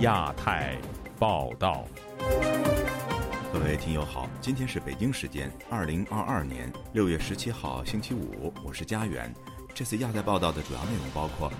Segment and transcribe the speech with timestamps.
[0.00, 0.78] 亚太
[1.18, 1.84] 报道，
[3.52, 9.30] 各位听友好，今天是北京时间二零二二年六月十七号星期五，我是家园。
[9.74, 11.52] 这次亚太报道的主要内容包括：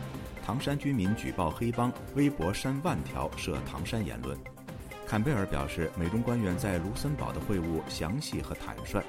[0.42, 4.34] 唐山居民举报黑帮，微博删万条涉唐山言论；
[5.06, 9.02] 坎贝尔表示，美中官员在卢森堡的会晤详细和坦率；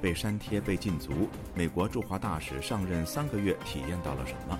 [0.00, 4.56] 被删帖被禁足，美国驻华大使上任三个月体验到了什么？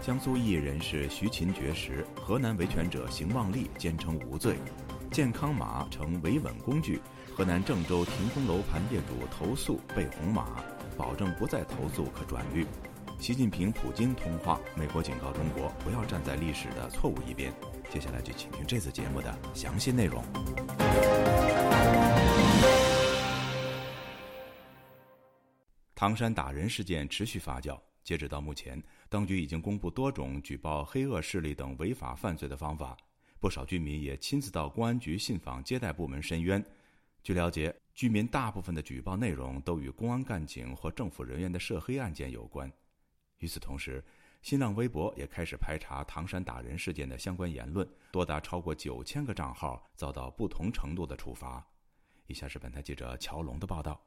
[0.00, 4.56] 江苏艺人是徐勤绝食，河南维权者邢旺利坚称无罪。
[5.10, 7.02] 健康码成维稳工具，
[7.34, 10.64] 河南郑州停工楼盘业主投诉被红码，
[10.96, 12.66] 保证不再投诉可转绿。
[13.18, 17.52] 习近平普京通话，美国警告中国不要站在历史的错误一边。
[17.90, 20.24] 接下来就请听这次节目的详细内容。
[25.94, 27.78] 唐山打人事件持续发酵。
[28.02, 32.96] 截止到目前，当局已经公布多种举报黑恶势力等违法犯罪的方法。
[33.40, 36.64] 不少居民也亲自到公安局信访接待部门申冤。
[37.22, 42.70] 据了解，居民大部分的举报内容都与公安干警或政府人员的涉黑案件有关。
[43.38, 44.04] 与此同时，
[44.42, 51.66] 新浪微博也开始排查唐山打人事件的相关言论，多达超过九千个账号遭到不同程度的处罚。
[52.26, 54.00] 以下是本台记者乔龙的报道。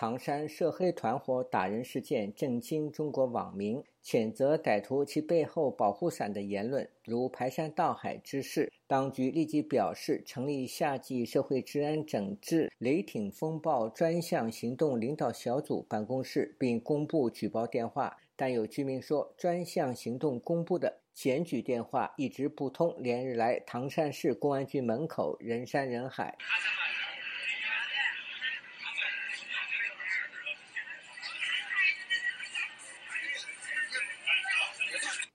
[0.00, 8.72] 唐山涉黑团伙打人事件震惊中国网民，谴责歹徒其背后保护伞的言论如排山倒海之势。
[8.86, 18.16] 当局立即表示成立夏季社会治安整治雷霆风暴专项行动领导小组办公室，并公布举报电话。
[18.36, 26.38] 但有居民说，专项行动公布的检举电话一直不通，连日来唐山市公安局门口人山人海。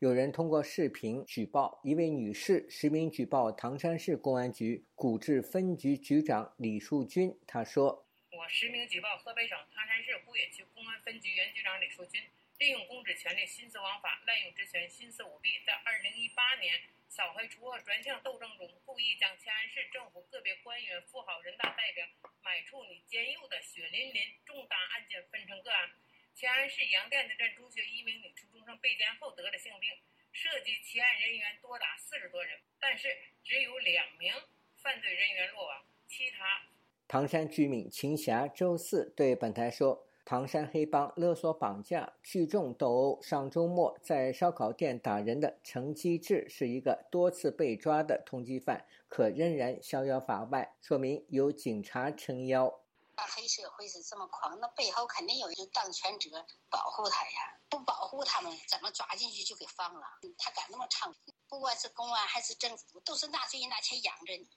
[0.04, 7.32] 有人通过视频举报一位女士实名举报唐山市公安局古治分局局长李树军。
[7.48, 8.06] 她说
[8.36, 12.20] ：“我实名举报河北省唐山市固冶区公安分局原局长李树军，
[12.60, 22.06] 利用公职权力徇私枉法、滥用职权、徇私舞弊，在二零一八年扫黑除恶专项斗争中，故意将迁安市政府个别官员、富豪、人大代表
[22.44, 25.92] 买处女监诱的血淋淋重大案件分成个案。”
[26.36, 29.90] 乾安市杨店子镇中学一名女初中生被奸后得了性病，
[30.32, 33.08] 涉及起案人员多达四十多人，但是
[33.44, 34.34] 只有两名
[34.76, 36.68] 犯罪人员落网，其他。
[37.08, 52.80] 唐山居民秦霞周四对本台说：“唐山黑帮勒索绑架、聚众斗殴，上周末在烧烤店打人的程基志是一个多次被抓的通缉犯，可仍然逍遥法外，说明有警察撑腰。”
[53.16, 56.30] 那黑社会是这么狂，那背后肯定有人当权者
[56.70, 57.60] 保护他呀！
[57.70, 60.02] 不保护他们，怎么抓进去就给放了？
[60.40, 61.16] 他敢那么猖狂？
[61.48, 64.50] 不管是公安还是政府，都是纳税人拿钱养着你。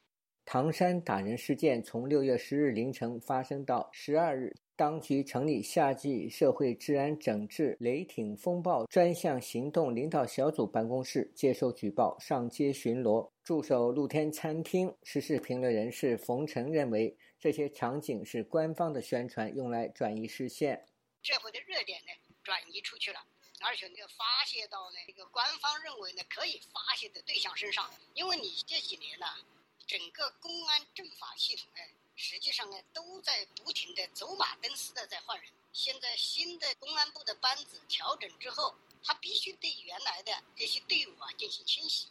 [0.47, 13.29] 唐山打人事件从六月十日凌晨发生到十二日，当局成立夏季社会治安整治雷霆风暴专项行动领导小组办公室接受举报，上街巡逻。
[13.43, 17.19] 驻守露天餐厅时事评论人士冯晨认为。
[17.39, 20.87] 这些场景是官方的宣传，用来转移视线。
[21.23, 23.21] 社会的热点呢，转移出去了，
[23.61, 27.93] 而且呢，发泄到呢，这个官方认为呢，可以发泄的对象身上。
[28.15, 29.27] 因为你这几年呢，
[29.87, 31.81] 整个公安政法系统呢，
[32.15, 35.51] 实际上呢，都在不停的走马灯似的在换人。
[35.73, 42.09] 现在新的公安部的班子调整之后，他必须对原来的这些队伍啊进行清洗。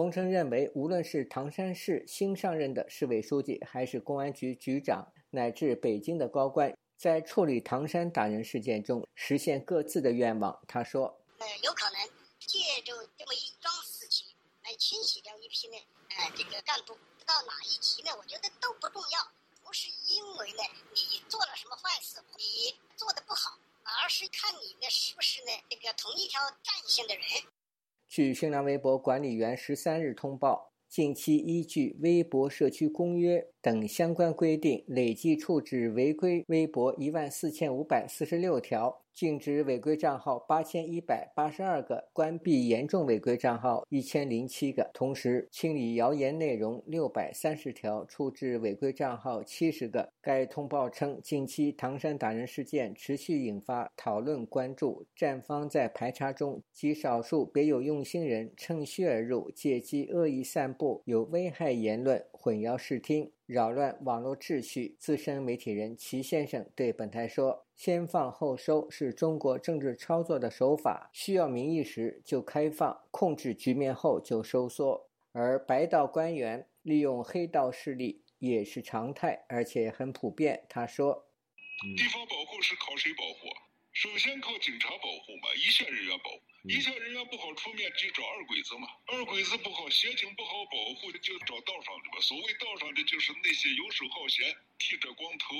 [0.00, 10.58] 冯程认为，无论是唐山市新上任的市委书记，还是公安局局长，乃至北京的高官，在处理唐山打人事件中实现各自的愿望。
[10.66, 12.00] 他说：“呃，有可能
[12.38, 14.26] 借着这么一桩事情
[14.64, 15.76] 来清洗掉一批呢，
[16.16, 16.96] 呃，这个干部
[17.26, 18.08] 到哪一级呢？
[18.16, 19.20] 我觉得都不重要，
[19.62, 20.62] 不是因为呢
[20.94, 23.58] 你做了什么坏事，你做的不好，
[24.02, 27.22] 而是看你呢是不是呢这个同一条战线的人。”
[28.10, 39.04] 据新浪微博管理员十三日通报，近期依据微博社区公约等相关规定，累计处置违规微博一万四千五百四十六条。
[39.20, 50.10] 禁止违规账号八千一百八十二个，关闭严重违规账号一千零七个，同时清理谣言内容六百三十条，处置违规账号七十个。
[50.22, 63.30] 该通报称，近期唐山打人事件持续引发讨论关注，站方在排查中，极少数别有用心人趁虚而入，借机恶意散布有危害言论，混淆视听。
[63.52, 64.94] 扰乱网络秩序。
[65.00, 80.64] 资深媒体人齐先生对本台说：“先放后收是中国政治操作的手法，需要民意时就开放，控制局面后就收缩。”而白道官员利用黑道势力也是常态，而且很普遍。
[80.68, 81.26] 他说
[81.98, 83.69] ：“地方保护是靠谁保护？
[84.00, 86.40] 首先靠警察保护嘛，一线人员保护。
[86.64, 88.88] 一线人员不好出面，就找二鬼子嘛。
[89.04, 92.16] 二鬼子不好，协警不好保护，就找道上的嘛。
[92.22, 95.52] 所谓道上的，就是那些游手好闲、剃着光头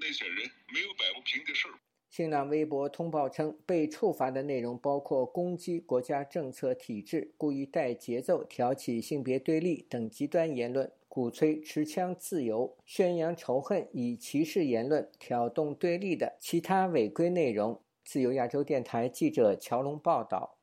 [0.00, 1.74] 那些人，没有摆不平的事儿。”
[2.10, 17.80] 新浪微博通报称，被处罚的内容包括攻击国家政策体制、故意带节奏、挑起性别对立等极端言论，鼓吹持枪自由、宣扬仇恨、以歧视言论挑动对立的其他违规内容。
[18.04, 20.58] 自由亚洲电台记者乔龙报道。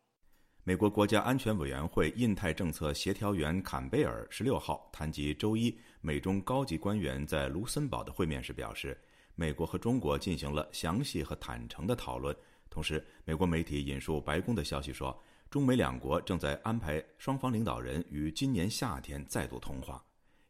[0.63, 8.97] 美国国家安全委员会印太政策协调员坎贝尔十六号谈及周一美中高级官员在卢森堡的会面时表示。
[9.33, 12.35] 美国和中国进行了详细和坦诚的讨论。
[12.69, 20.03] 同时，美国媒体引述白宫的消息说，中美两国正在安排双方领导人于今年夏天再度通话。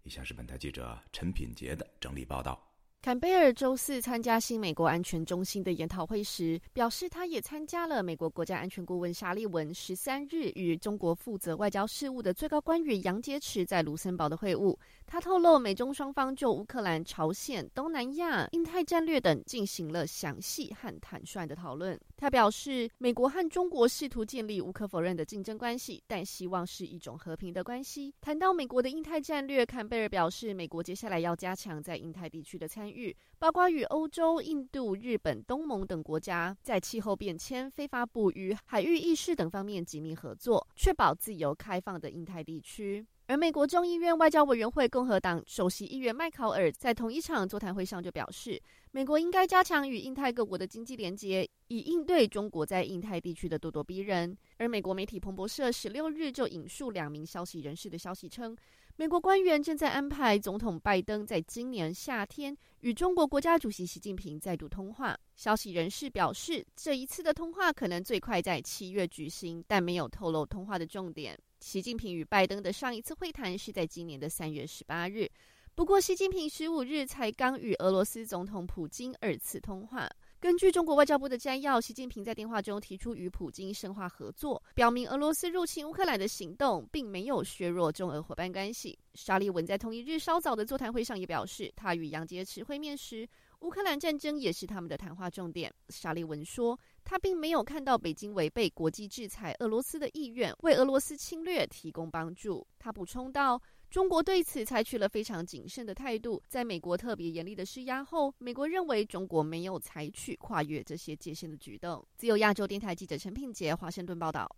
[0.04, 2.71] 以下是本台记者陈品杰的整理报道。
[3.02, 14.78] 坎贝尔周四参加新美国安全中心的研讨会时，表示他也参加了美国国家安全顾问沙利文十三日与中国负责外交事务的最高官员杨洁篪在卢森堡的会晤。
[15.08, 22.00] 他透露，美中双方就乌克兰、朝鲜、东南亚、印太战略等进行了详细和坦率的讨论。
[22.16, 28.14] 他表示，美国和中国试图建立无可否认的竞争关系，但希望是一种和平的关系。
[28.22, 32.91] 谈到美国的印太战略，坎贝尔表示，美国接下来要加强在印太地区的参与，
[33.40, 43.06] 包括与欧洲、印度、日本、东盟等国家在气候变迁、非法捕鱼、海域意识等方面紧密合作，确保自由开放的印太地区。
[43.28, 48.62] 而美国众议院外交委员会共和党首席议员麦考尔在同一场座谈会上就表示，
[48.92, 54.38] 美国应该加强与印太各国的经济连接，以应对中国在印太地区的咄咄逼人。
[54.58, 58.54] 而美国媒体彭博社十六日就引述两名消息人士的消息称，
[58.98, 65.18] 美国官员正在安排总统拜登在今年夏天与中国国家主席习近平再度通话。
[65.36, 71.38] 消息人士表示，这一次的通话可能最快在七月举行，但没有透露通话的重点。
[71.62, 75.28] 习近平与拜登的上一次会谈是在今年的三月十八日，
[75.74, 80.08] 不过习近平十五日才刚与俄罗斯总统普京二次通话。
[80.42, 88.98] 根据中国外交部的摘要，习近平在电话中提出与普京深化合作，表明俄罗斯入侵乌克兰的行动并没有削弱中俄伙伴关系。
[89.14, 93.30] 沙利文在同一日稍早的座谈会上也表示，他与杨洁篪会面时，
[93.60, 95.72] 乌克兰战争也是他们的谈话重点。
[95.90, 96.78] 沙利文说。
[97.04, 102.66] 他并没有看到北京违背国际制裁俄罗斯的意愿，为俄罗斯侵略提供帮助。
[102.78, 103.60] 他补充道
[103.92, 114.50] ：“中国对此采取了非常谨慎的态度，在美国特别严厉的施压后，美国认为中国没有采取跨越这些界限的举动。”自由亚洲电台记者陈品杰华盛顿报道。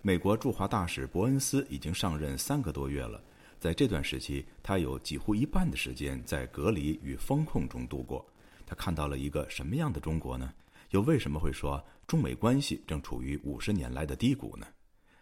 [0.00, 3.22] 美国驻华大使伯恩斯已经上任三个多月了，
[3.60, 8.24] 在这段时期，他有几乎一半的时间在隔离与风控中度过。
[8.64, 10.50] 他看到了一个什么样的中国呢？
[10.92, 14.66] 又为什么会说中美关系正处于五十年来的低谷呢？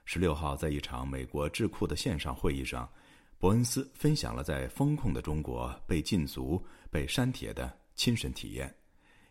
[0.05, 2.91] 十六号，在一场美国智库的线上会议上，
[3.39, 8.73] 伯恩斯分享了在风控的中国被禁足、被删帖的亲身体验。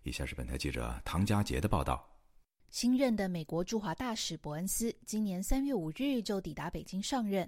[0.03, 2.07] 以下是本台记者唐佳杰的报道。
[2.69, 7.47] 新任的美国驻华大使伯恩斯今年三月五日就抵达北京上任，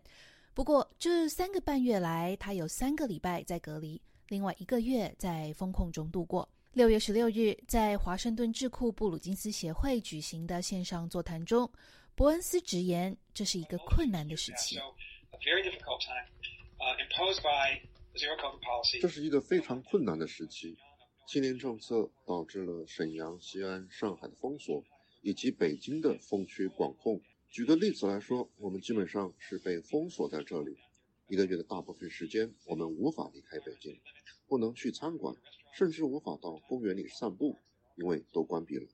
[0.53, 6.47] 不过这三个半月来，他有三个礼拜在隔离，另外一个月在风控中度过。
[6.73, 11.71] 六月十六日，在华盛顿智库布鲁金斯协会举行的线上座谈中，
[12.15, 14.77] 伯恩斯直言，这是一个困难的时期。
[18.99, 20.77] 这是一个非常困难的时期。
[21.27, 24.83] 清零政策导致了沈阳、西安、上海的封锁，
[25.23, 27.19] 以及北京的封区管控。
[27.49, 30.77] 举个例子来说，我们基本上是被封锁在这里，
[31.27, 33.99] 一个月的大部分时间，我们无法离开北京，
[34.47, 35.35] 不能去餐馆。
[35.75, 37.57] 甚至无法到公园里散步，
[37.95, 38.87] 因为都关闭了。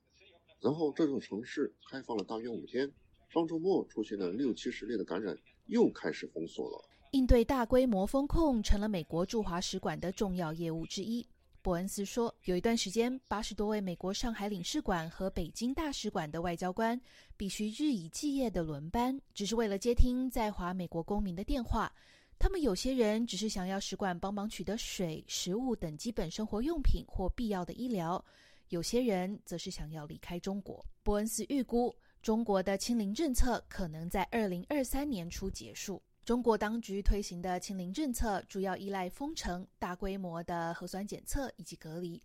[0.62, 2.90] 然后这座城市开放了大约五天，
[3.32, 6.84] 上周末出现了六七十例的感染，又开始封锁了。
[7.12, 11.24] 应对大规模封控成了美国驻华使馆的重要业务之一。
[11.62, 17.00] 伯恩斯说，有一段时间，八十多位美国上海领事馆和北京大使馆的外交官
[17.36, 21.92] 必须日以继夜的轮班，只是为了接听在华美国公民的电话。
[22.36, 28.24] 他们有些人只是想要使馆帮忙取得水、食物等基本生活用品或必要的医疗，
[28.70, 30.84] 有些人则是想要离开中国。
[31.02, 36.02] 伯恩斯预估，中国的清零政策可能在二零二三年初结束。
[36.22, 42.22] 中国当局推行的清零政策主要依赖封城、大规模的核酸检测以及隔离，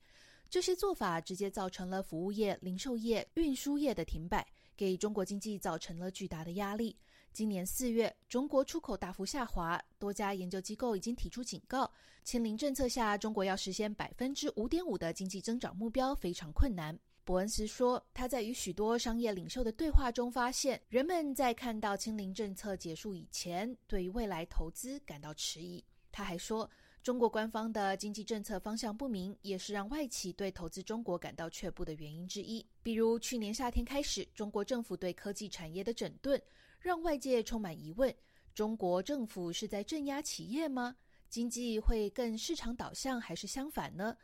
[0.50, 6.94] 这些做法直接造成了服务业、零售业、运输业的停摆，给中国经济造成了巨大的压力。
[7.32, 11.90] 今年四月，中国出口大幅下滑，多家研究机构已经提出警告：
[12.26, 17.00] 清零政策下，中国要实现百分之五点五的经济增长目标非常困难。
[17.26, 25.84] 伯恩斯说，他在与许多商业领袖的对话中发现，人们在看到清零政策结束以前，对于未来投资感到迟疑。
[26.12, 26.70] 他还说，
[27.02, 32.64] 中国官方的经济政策方向不明，也是让外企对投资中国感到却步的原因之一。
[32.84, 36.40] 比如，去年夏天开始，中国政府对科技产业的整顿。
[36.80, 38.16] 让外界充满疑问：
[38.54, 40.96] 中国政府是在镇压企业吗？
[41.28, 44.16] 经济会更市场导向还是相反呢？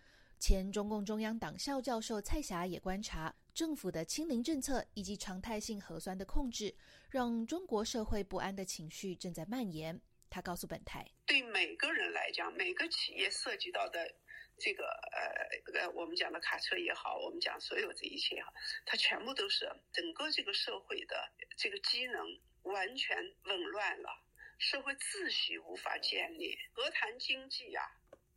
[0.41, 6.73] 前中共中央党校教授蔡霞也观察，政府的清零政策以及常态性核酸的控制，
[7.11, 10.01] 让中国社会不安的情绪正在蔓延。
[10.31, 14.11] 他告诉本台：对每个人来讲，每个企业涉及到的
[14.57, 18.51] 这个呃呃，我们讲的卡车也好，我们讲所有这一切也好，
[18.83, 21.15] 它全部都是整个这个社会的
[21.55, 22.25] 这个机能。
[22.63, 24.23] 完全紊乱了，
[24.59, 27.81] 社会秩序无法建立，何谈经济呀？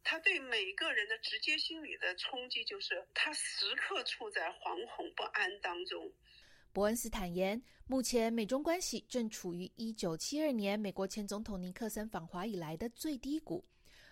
[0.04, 6.12] 他对每个人的直接心理的冲击就是，他时刻处在惶恐不安当中。
[6.72, 13.64] 伯恩斯坦言，目前美中关系正处于一九七二年美国前总统尼克森访华以来的最低谷。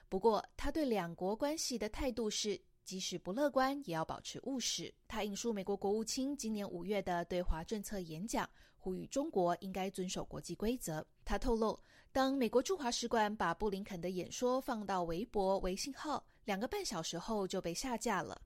[0.08, 4.92] 不过，他对两国关系的态度是，即使不乐观，也要保持务实。
[5.06, 8.48] 他引述美国国务卿今年五月的对华政策演讲。
[8.76, 11.06] 呼吁中国应该遵守国际规则。
[11.24, 11.78] 他透露，
[12.12, 18.42] 当美国驻华使馆把布林肯的演说放到微博、微信号，两个半小时后就被下架了。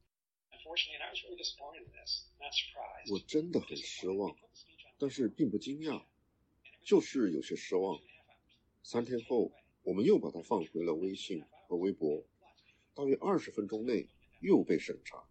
[3.11, 4.37] 我真的很失望，
[4.99, 6.03] 但是并不惊讶，
[6.85, 7.99] 就是有些失望。
[8.83, 9.51] 三天后，
[9.83, 12.23] 我们又把它放回了微信和微博，
[12.95, 14.09] 大约二十分钟内
[14.41, 15.23] 又被审查。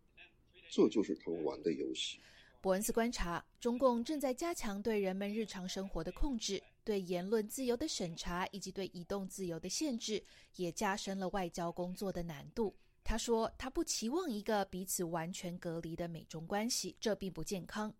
[0.71, 2.19] 这就是他们玩的游戏。
[2.59, 10.23] 伯恩斯观察，中共正在加强对人们日常生活的控制，对言论自由的审查以及对移动自由的限制，
[10.55, 12.73] 也加深了外交工作的难度。
[13.03, 17.93] 他说，他不期望一个彼此完全隔离的美中关系，这并不健康。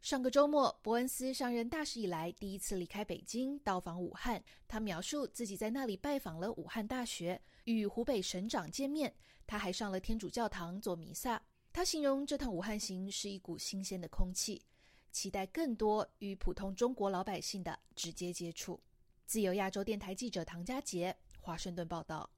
[0.00, 4.42] 上个周末，伯恩斯上任大使以来第一次离开北京，到访武汉。
[4.68, 9.14] 他描述自己在那里拜访了武汉大学，与湖北省长见面。
[9.46, 11.40] 他还上了天主教堂做弥撒。
[11.72, 14.60] 他形容这趟武汉行是一股新鲜的空气，
[15.14, 18.80] 期待更多与普通中国老百姓的直接接触。
[19.24, 22.28] 自由亚洲电台记者唐佳杰，华盛顿报道。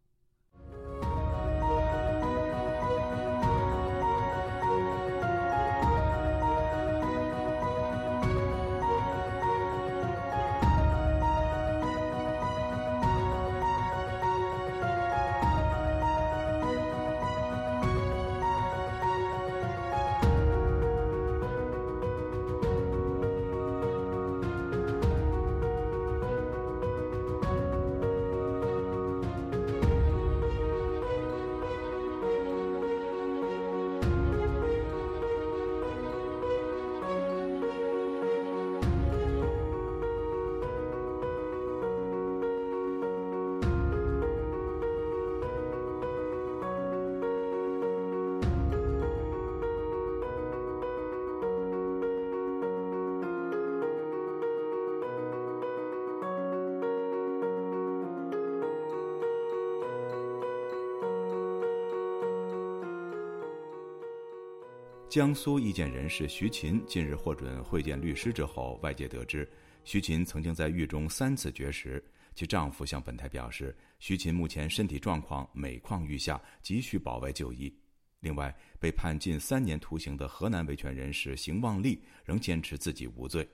[65.17, 69.51] 江苏意见人士徐琴近日获准会见律师之后，外界得知，
[69.83, 72.05] 徐琴曾经在狱中三次绝食。
[72.35, 77.75] 其丈夫向本台表示，徐琴目前身体状况每况愈下，急需保外就医。
[78.21, 83.49] 另外，被判近三年徒刑的河南维权人士邢旺利仍坚持自己无罪。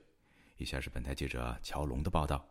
[0.57, 2.45] 以下是本台记者乔龙的报道。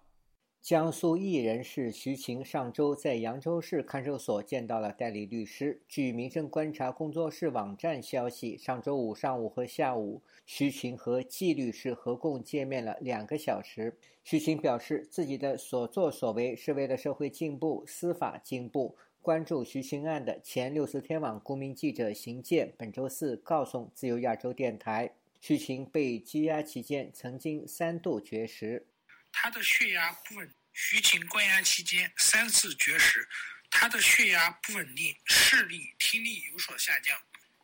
[0.62, 5.80] 江苏艺人是徐晴上周在扬州市看守所见到了代理律师。
[5.88, 13.98] 据民生观察工作室网站消息，上周五上午和下午，徐晴和季律师合共见面了两个小时。
[14.22, 18.94] 徐晴表示，自己的所作所为是为了社会进步、司法进步。
[19.20, 28.86] 关注徐晴案的前六四天网公民记者邢健本周四告诉自由亚洲电台，徐晴被羁押期间曾经三度绝食。
[29.32, 33.28] 他的血压不稳，徐晴关押期间三次绝食，
[33.70, 37.20] 他的血压不稳定，视力、听力有所下降，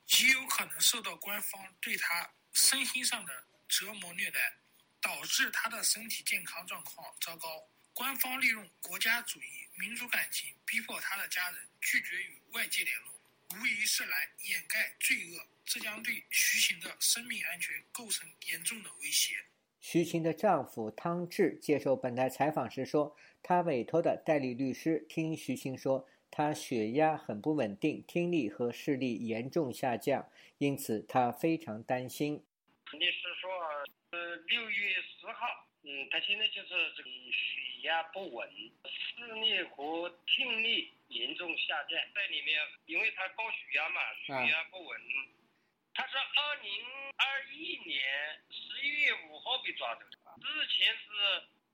[0.07, 4.59] 极有可能受到官方对他身心上的折磨虐待，
[5.01, 7.69] 导致他的身体健康状况糟糕。
[7.93, 13.21] 官方利用国家主义、民族感情，逼迫他的家人拒绝与外界联络，
[13.51, 19.45] 无疑是来掩盖罪恶，这将对徐晴的生命安全构成严重的威胁。
[19.91, 30.29] 徐琴的丈夫汤志接受本台采访时说，他委托的代理律师听徐琴说，他血压很不稳定，听力和视力严重下降，
[30.59, 32.45] 因此他非常担心。
[32.85, 33.51] 肯定是说，
[34.11, 35.47] 呃，六月十号，
[35.85, 38.47] 嗯，他现在就是这个血压不稳，
[38.85, 45.01] 视力和听力严重下降，在里面，因为他高血压嘛，血压不稳。
[45.99, 46.71] 他是二零
[47.19, 47.99] 二一年
[48.55, 51.11] 十一月五号被抓走的，之前是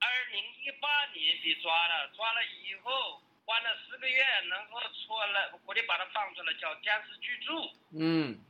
[0.01, 7.53] 二零一八年被抓了，抓了以后关了四个月，然后出来，我就把他放出来，叫监视居住。
[7.93, 8.41] 嗯，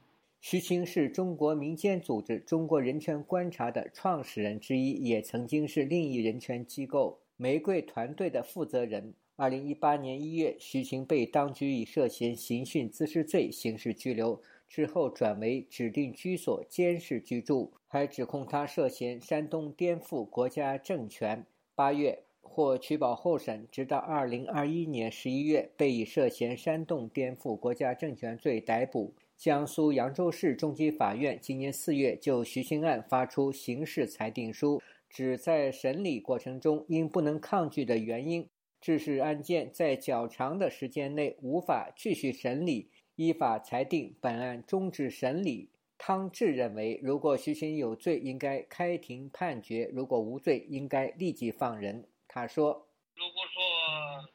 [0.40, 9.12] 徐青是中国民间组织“中国人权观察”的创始人之一，也曾经是另一人权机构“玫瑰团队”的负责人。
[9.34, 14.40] 二零一八年一月，徐晴被当局以涉嫌刑讯滋事罪刑事拘留。
[14.74, 21.46] 之后转为指定居所监视居住，还指控他涉嫌煽动颠覆国家政权。
[21.76, 29.14] 八月获取保候审，直到二零二一年十一月被以涉嫌煽动颠覆国家政权罪逮捕。
[29.36, 38.48] 江苏扬州市中级法院今年四月就徐兴案发出刑事裁定书，指在审理过程中因不能抗拒的原因，
[38.80, 42.88] 致使案件在较长的时间内无法继续审理。
[43.16, 45.70] 依法裁定本案终止审理。
[45.96, 52.10] 汤志认为，如果徐鑫有罪，应该开庭判决；如果无罪，应该立即放人。
[52.26, 53.62] 他说：“如果说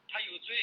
[0.08, 0.56] 他有罪，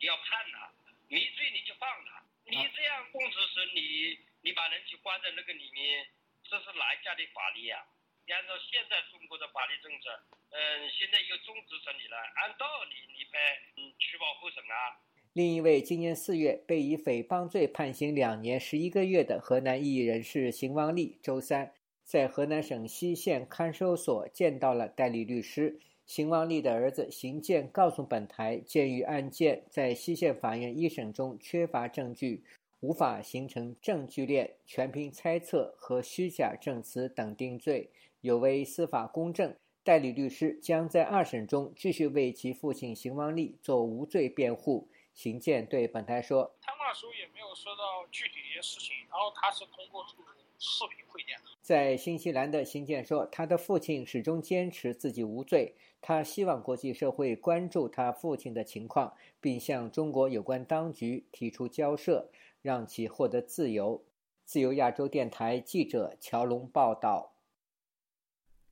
[0.00, 0.72] 你要判他；
[1.08, 2.24] 没罪，你就放他。
[2.48, 6.08] 你这样公职审理，你把人去关在那个里面，
[6.48, 7.84] 这是哪家的法律呀？
[8.32, 10.08] 按照现在中国的法律政策，
[10.50, 13.38] 嗯，现在又终止审理了，按道理你该
[13.76, 14.96] 嗯取保候审啊。”
[15.32, 21.70] 另一位今年四月被以诽谤罪判刑两年十一个月的河南异议人士邢王立，周三
[22.04, 25.78] 在河南省西县看守所见到了代理律师。
[26.04, 32.42] 邢王立的儿子邢健告诉本台，鉴于案件在西县法院一审中缺乏证据，
[32.80, 37.88] 无法形成证据链，全凭猜测和虚假证词等定罪，
[38.20, 39.54] 有违司法公正。
[39.84, 44.88] 代理律师将在二审中继续为其父亲邢王立做无罪辩护。
[45.14, 50.24] 邢健对本台说：“谈话时候也没有说到具体一些事情，然后他是通过这个
[50.58, 62.30] 视频会见的。”在新西兰的邢健说：“他的父亲始终坚持自己无罪，他希望国际社会关注他父亲的情况，并向中国有关当局提出交涉，
[62.62, 64.04] 让其获得自由。”
[64.44, 67.34] 自由亚洲电台记者乔龙报道：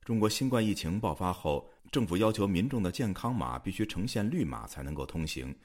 [0.03, 5.57] 中国新冠疫情爆发后，政府要求民众的健康码必须呈现绿码才能够通行。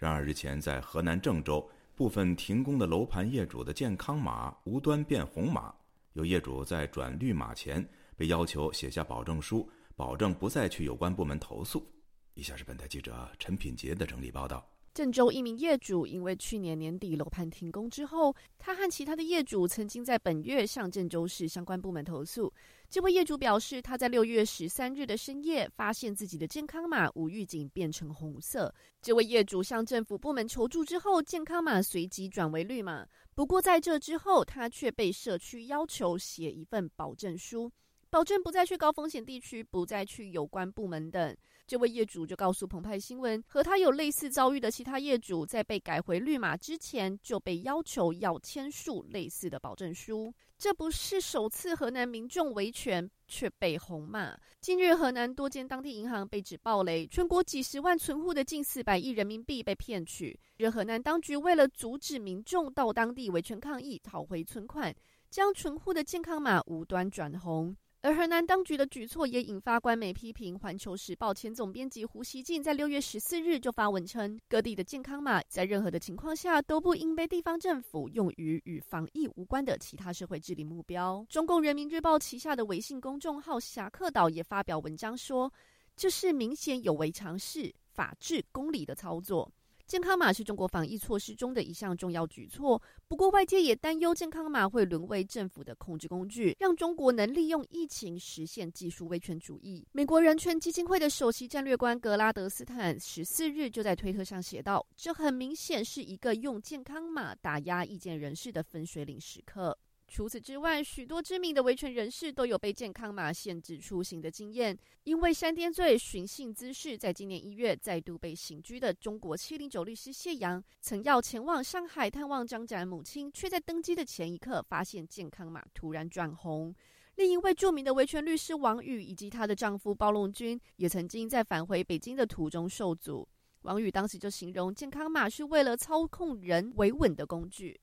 [0.00, 5.74] 然而，日前在河南郑州部分停工的楼盘业主的健康码无端变红码，
[6.14, 7.86] 有业主在转绿码前
[8.16, 11.86] 被要求写下保证书，保证不再去有关部门投诉。
[12.32, 14.66] 以下是本台记者陈品杰的整理报道。
[14.92, 22.52] 郑州一名业主因为去年年底楼盘停工之后，他和其他的业主曾经在本月向郑州市相关部门投诉。
[22.88, 28.74] 这位业主表示，他在六月十三日的深夜发现自己的健康码无预警变成红色。
[29.00, 33.06] 这位业主向政府部门求助之后，健康码随即转为绿码。
[33.32, 37.70] 不过在这之后，他却被社区要求写一份保证书，
[38.10, 41.34] 保证不再去高风险地区，不再去有关部门等。
[41.70, 50.34] 这位业主就告诉澎湃新闻，和他有类似遭遇的其他业主，在被改回绿码之前就被要求要签署类似的保证书。
[50.58, 54.36] 这不是首次河南民众维权却被红骂。
[54.60, 60.36] 近日，河南多间当地银行被指暴雷，全国几十万存户的近四百亿人民币被骗取。
[60.56, 64.92] 日河南当局为了阻止民众到当地维权抗议讨回存款，
[65.30, 67.76] 将存户的健康码无端转红。
[68.02, 70.58] 而河南当局的举措也引发官媒批评。
[70.58, 81.22] 环球时报前总编辑胡锡进在六月十四日就发文称，各地的健康码在任何的情况下都不应被地方政府用于与防疫无关的其他社会治理目标。
[81.28, 85.52] 中共人民日报旗下的微信公众号侠客岛也发表文章说，
[85.94, 89.52] 这是明显有违常识、法治公理的操作。
[89.90, 99.84] 健康码是中国防疫措施中的一项重要举措，不过外界也担忧健康码会沦为政府的控制工具，让中国能利用疫情实现技术威权主义。
[99.90, 109.76] 美国人权基金会的首席战略官格拉德斯坦十四日就在推特上写道：“这很明显是一个用健康码打压意见人士的分水岭时刻。”
[110.10, 114.76] 除此之外，许多知名的维权人士都有被健康码限制出行的经验。
[115.04, 126.74] 因为煽颠罪、寻衅滋事，在今年一月再度被刑拘的中国七零九律师谢阳，曾要前往上海探望张展母亲，却在登机的前一刻发现健康码突然转红。
[127.14, 133.28] 另一位著名的维权律师王宇以及她的丈夫包龙军，也曾经在返回北京的途中受阻。
[133.62, 137.80] 王宇当时就形容健康码是为了操控人维稳的工具。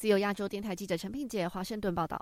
[0.00, 2.18] 自由亚洲电台记者陈品杰华盛顿报道。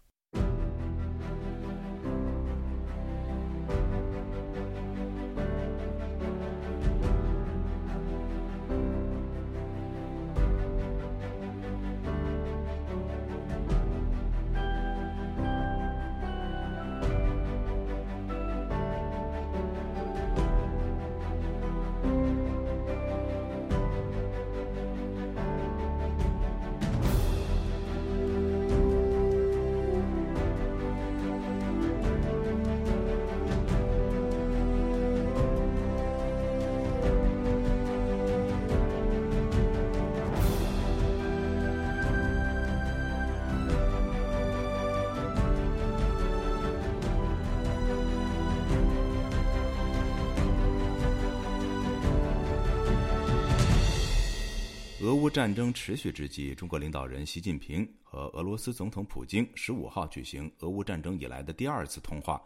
[55.28, 62.42] 战争持续之际，中国领导人习近平和俄罗斯总统普京十五号举行俄乌战争以来的第二次通话。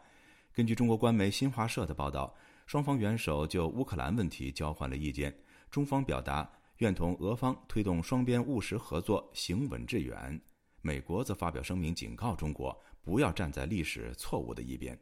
[0.52, 2.34] 根据中国官媒新华社的报道，
[2.66, 5.34] 双方元首就乌克兰问题交换了意见。
[5.70, 10.40] 中方表达愿同俄方推动双边务实合作行稳致远。
[10.80, 14.98] 美国则发表声明警告中国不要站在历史错误的一边。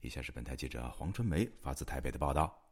[0.00, 2.69] 以下是本台记者黄春梅发自台北的报道。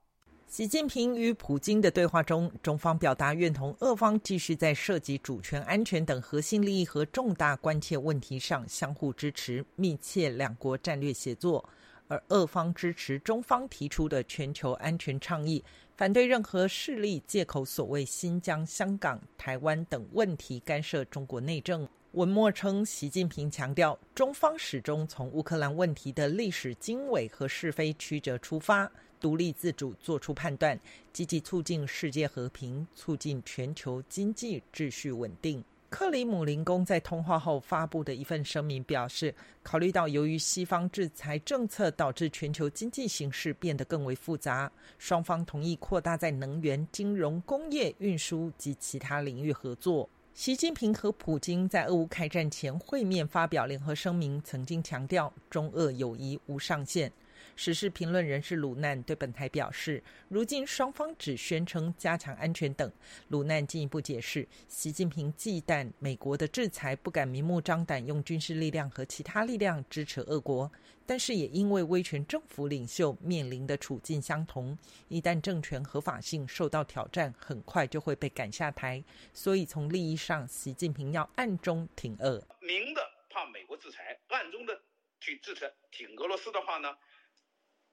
[0.49, 11.63] 习近平与普京的对话中，中方表达愿同俄方继续在涉及主权、安全等核心利益和重大关切问题上相互支持、密切两国战略协作；
[12.09, 15.63] 而俄方支持中方提出的全球安全倡议，
[15.99, 21.87] 反对任何势力借口所谓新疆、香港、台湾等问题干涉中国内政。
[22.13, 28.91] 文末称，习近平强调，中方始终从乌克兰问题的历史经纬和是非曲折出发。
[29.21, 30.79] 独立自主做出判断，
[31.13, 35.63] 积极促进世界和平，促进全球经济秩序稳定。
[35.91, 50.07] 克里姆林宫在通话后发布的一份声明表示，考虑到由于西方制裁政策导致全球经济形势变得更为复杂，双方同意扩大在能源、金融、工业、运输及其他领域合作。
[50.35, 57.11] 习近平和普京在俄乌开战前会面发表联合声明，曾经强调中俄友谊无上限。
[57.59, 62.89] 时事评论人士鲁难对本台表示，如今双方只宣称加强安全等。
[63.31, 70.71] 鲁难进一步解释，习近平忌惮美国的制裁，不敢明目张胆用军事力量和其他力量支持俄国，
[71.05, 79.03] 但是也因为威权政府领袖面临的处境相同，一旦政权合法性受到挑战，很快就会被赶下台。
[79.35, 82.41] 所以从利益上，习近平要暗中挺俄。
[82.61, 84.81] 明的怕美国制裁，暗中的
[85.19, 86.95] 去支持挺俄罗斯的话呢？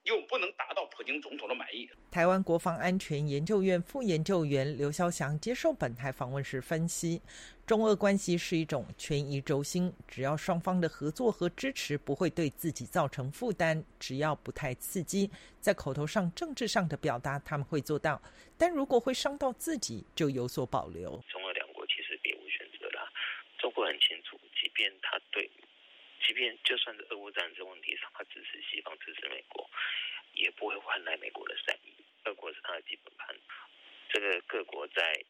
[0.05, 1.87] 又不能达到普京总统的满意。
[2.09, 7.21] 台湾国防安全研究院副研究员刘肖祥接受本台访问时分析，
[7.65, 18.21] 中俄关系是一种权宜轴心，只要双方的合作和支持不会对自己造成负担，只要不太刺激，在口头上、政治上的表达他们会做到，
[18.57, 21.09] 但如果会伤到自己，就有所保留。
[21.27, 23.09] 中俄两国其实别无选择啦，
[23.57, 25.14] 中国很清楚，即便他对。
[26.25, 29.69] 即便就算是俄乌战争问题上，他支持西方、支持美国，
[30.33, 31.93] 也不会换来美国的善意。
[32.25, 33.35] 俄国是他的基本盘，
[34.09, 35.23] 这个各国在。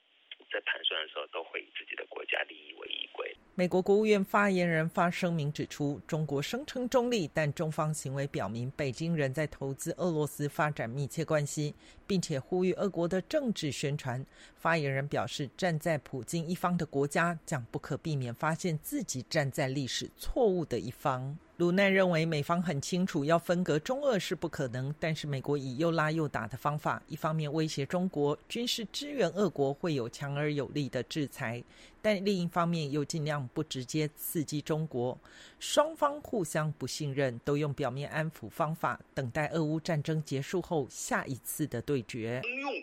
[0.52, 3.34] 在盘算的时候，都会以自己的国家利益为依归。
[3.58, 11.74] 美国国务院发言人发声明指出，中国声称中立，但中方行为表明北京仍在投资俄罗斯发展密切关系，
[12.06, 14.26] 并且呼吁俄国的政治宣传。
[14.58, 21.38] 发言人表示，站在普京一方的国家将不可避免发现自己站在历史错误的一方。
[21.58, 31.64] 鲁奈认为，美方很清楚要分隔中俄是不可能，但是美国以又拉又打的方法，一方面威胁中国军事支援俄国会有强而有力的制裁，
[32.02, 35.18] 但另一方面又尽量不直接刺激中国。
[35.58, 42.42] 双方互相不信任，都用表面安抚方法，等待俄乌战争结束后下一次的对决。
[42.44, 42.74] 用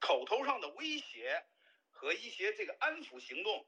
[0.00, 1.40] 口头上的威胁
[1.90, 3.64] 和一些这个安抚行动，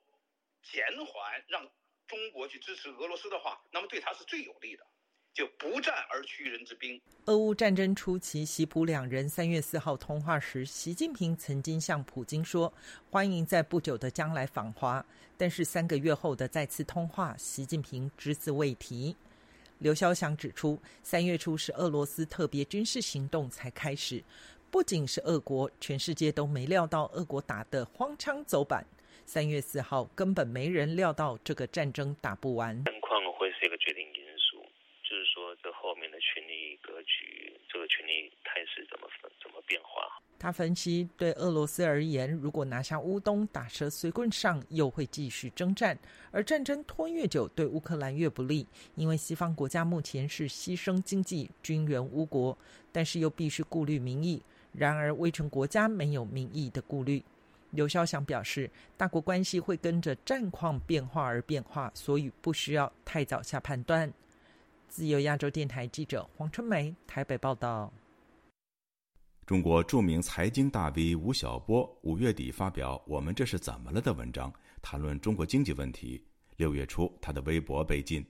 [0.65, 1.65] 减缓让。
[2.13, 4.85] 中国去支持俄罗斯的话，那么对他是最有利的，
[5.33, 7.01] 就不战而屈人之兵。
[7.25, 12.71] 俄乌战争初期，习普两人三月四号通话时，习近平曾经向普京说
[13.11, 15.03] 欢迎在不久的将来访华，
[15.39, 19.17] 但是三个月后的再次通话，习近平只字未提。
[19.79, 24.23] 刘肖祥指出，三月初是俄罗斯特别军事行动才开始，
[24.71, 28.87] 不仅是俄国，全世界都没料到俄国打得荒腔走板。
[29.25, 32.85] 三月四号，根本没人料到这个战争打不完。
[32.85, 34.63] 战况会是一个决定因素，
[35.03, 39.09] 就是说这后面的，权力格局，这个权力态势怎么
[39.43, 40.21] 怎么变化？
[40.39, 45.97] 他分析，对俄罗斯而言，如果拿下乌东，打蛇随棍上，又会继续征战，
[46.33, 52.59] 而战争拖越久，对乌克兰越不利，因为西方国家目前是牺牲经济、军援乌国，
[52.91, 54.43] 但是又必须顾虑民意。
[54.73, 57.23] 然而，威权国家没有民意的顾虑。
[57.73, 64.13] 刘肖祥表示，大国关系会跟着战况变化而变化，所以不需要太早下判断。
[64.89, 67.93] 自由亚洲电台记者黄春梅台北报道。
[69.47, 76.23] 中国著名财经大 V 吴晓波五月底发表《我们这是怎么了》的文章，谈论中国经济问题。
[76.57, 78.25] 六月初，他的微博被禁。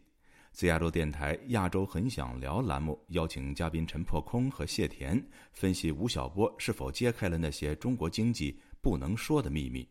[0.53, 9.89] 自亚洲电台《亚洲很想聊》栏目邀请嘉宾陈破空和谢田分析吴晓波是否揭开了那些中国经济不能说的秘密。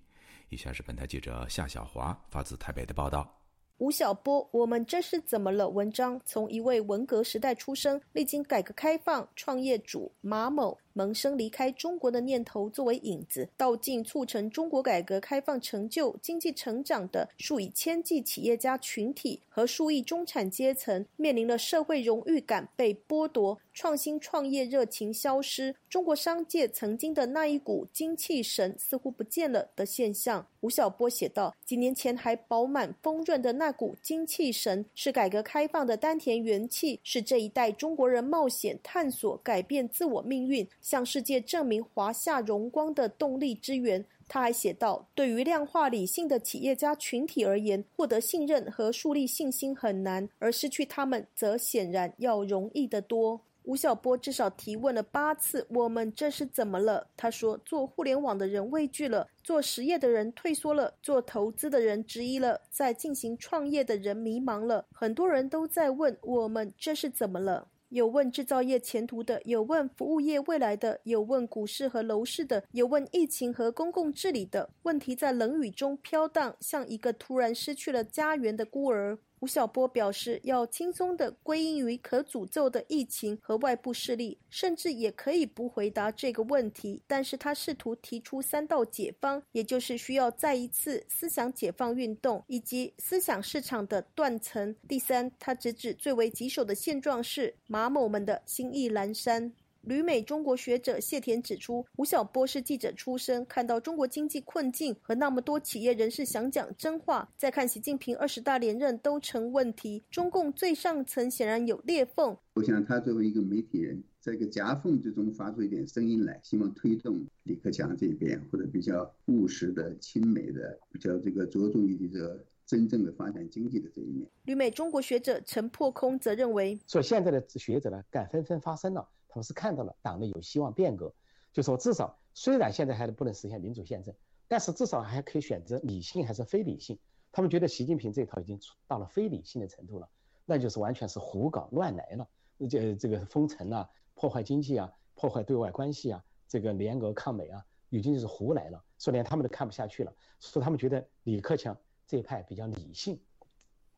[0.50, 3.38] 以下是本台记者夏小华发自台北的报道。
[3.78, 5.68] 吴晓波，我们这是怎么了？
[5.70, 10.78] 文章从一位文革时代出生，历经改革开放，创业主马某。
[10.94, 30.46] 萌生离开中国的念头作为引子，道尽促成中国改革开放成就、经济成长的数以千计企业家群体和数亿中产阶层，面临了社会荣誉感被剥夺、创新创业热情消失、中国商界曾经的那一股精气神似乎不见了的现象。
[30.62, 44.06] 吴晓波写道：“几年前还饱满丰润的那股精气神，是改革开放的丹田元气，是这一代中国人冒险探索、改变自我命运。”向世界证明华夏荣光的动力之源。
[44.28, 64.86] 他还写道：“对于量化理性的企业家群体而言，获得信任和树立信心很难，而失去他们则显然要容易得多。”吴晓波至少提问了八次：“我们这是怎么了？”他说：“做互联网的人畏惧了，做实业的人退缩了，做投资的人质疑了，在进行创业的人迷茫了。
[64.92, 74.70] 很多人都在问：我们这是怎么了？”有问制造业前途的，有问服务业未来的，有问股市和楼市的，有问疫情和公共治理的。
[74.84, 79.20] 问题在冷雨中飘荡，像一个突然失去了家园的孤儿。
[79.42, 87.02] 吴晓波表示，要轻松地归因于可诅咒的疫情和外部势力，甚至也可以不回答这个问题。
[87.08, 94.76] 但是他试图提出三道解方，也就是需要再一次思想解放运动以及思想市场的断层。
[94.88, 99.52] 第三，他直指最为棘手的现状是马某们的心意阑珊。
[99.82, 112.38] 旅美中国学者谢田指出，吴晓波是记者出身，看到中国经济困境和那么多企业人士想讲真话，再看习近平二十大连任都成问题，中共最上层显然有裂缝。
[112.54, 124.30] 我想他作为一个媒体人，在一个夹缝之中发出一点声音来，希望推动李克强这边或者比较务实的、亲美的、比较这个着重于这个真正的发展经济的这一面。
[124.44, 129.10] 旅美中国学者陈破空则认为，说现在的学者呢，敢纷纷发声了。
[129.32, 131.14] 他们是看到了党内有希望变革，
[131.54, 134.14] 就说至少虽然现在还不能实现民主宪政，
[134.50, 137.00] 但是至少还可以选择理性还是非理性。
[137.32, 140.10] 他们觉得习近平这一套已经到了非理性的程度了，
[140.46, 142.28] 那就是完全是胡搞乱来了，
[142.70, 153.18] 这这个封城啊，破坏经济啊，破坏对外关系啊，这个联俄抗美啊，已经就是胡来了，说连他们都看不下去了，说他们觉得李克强这一派比较理性、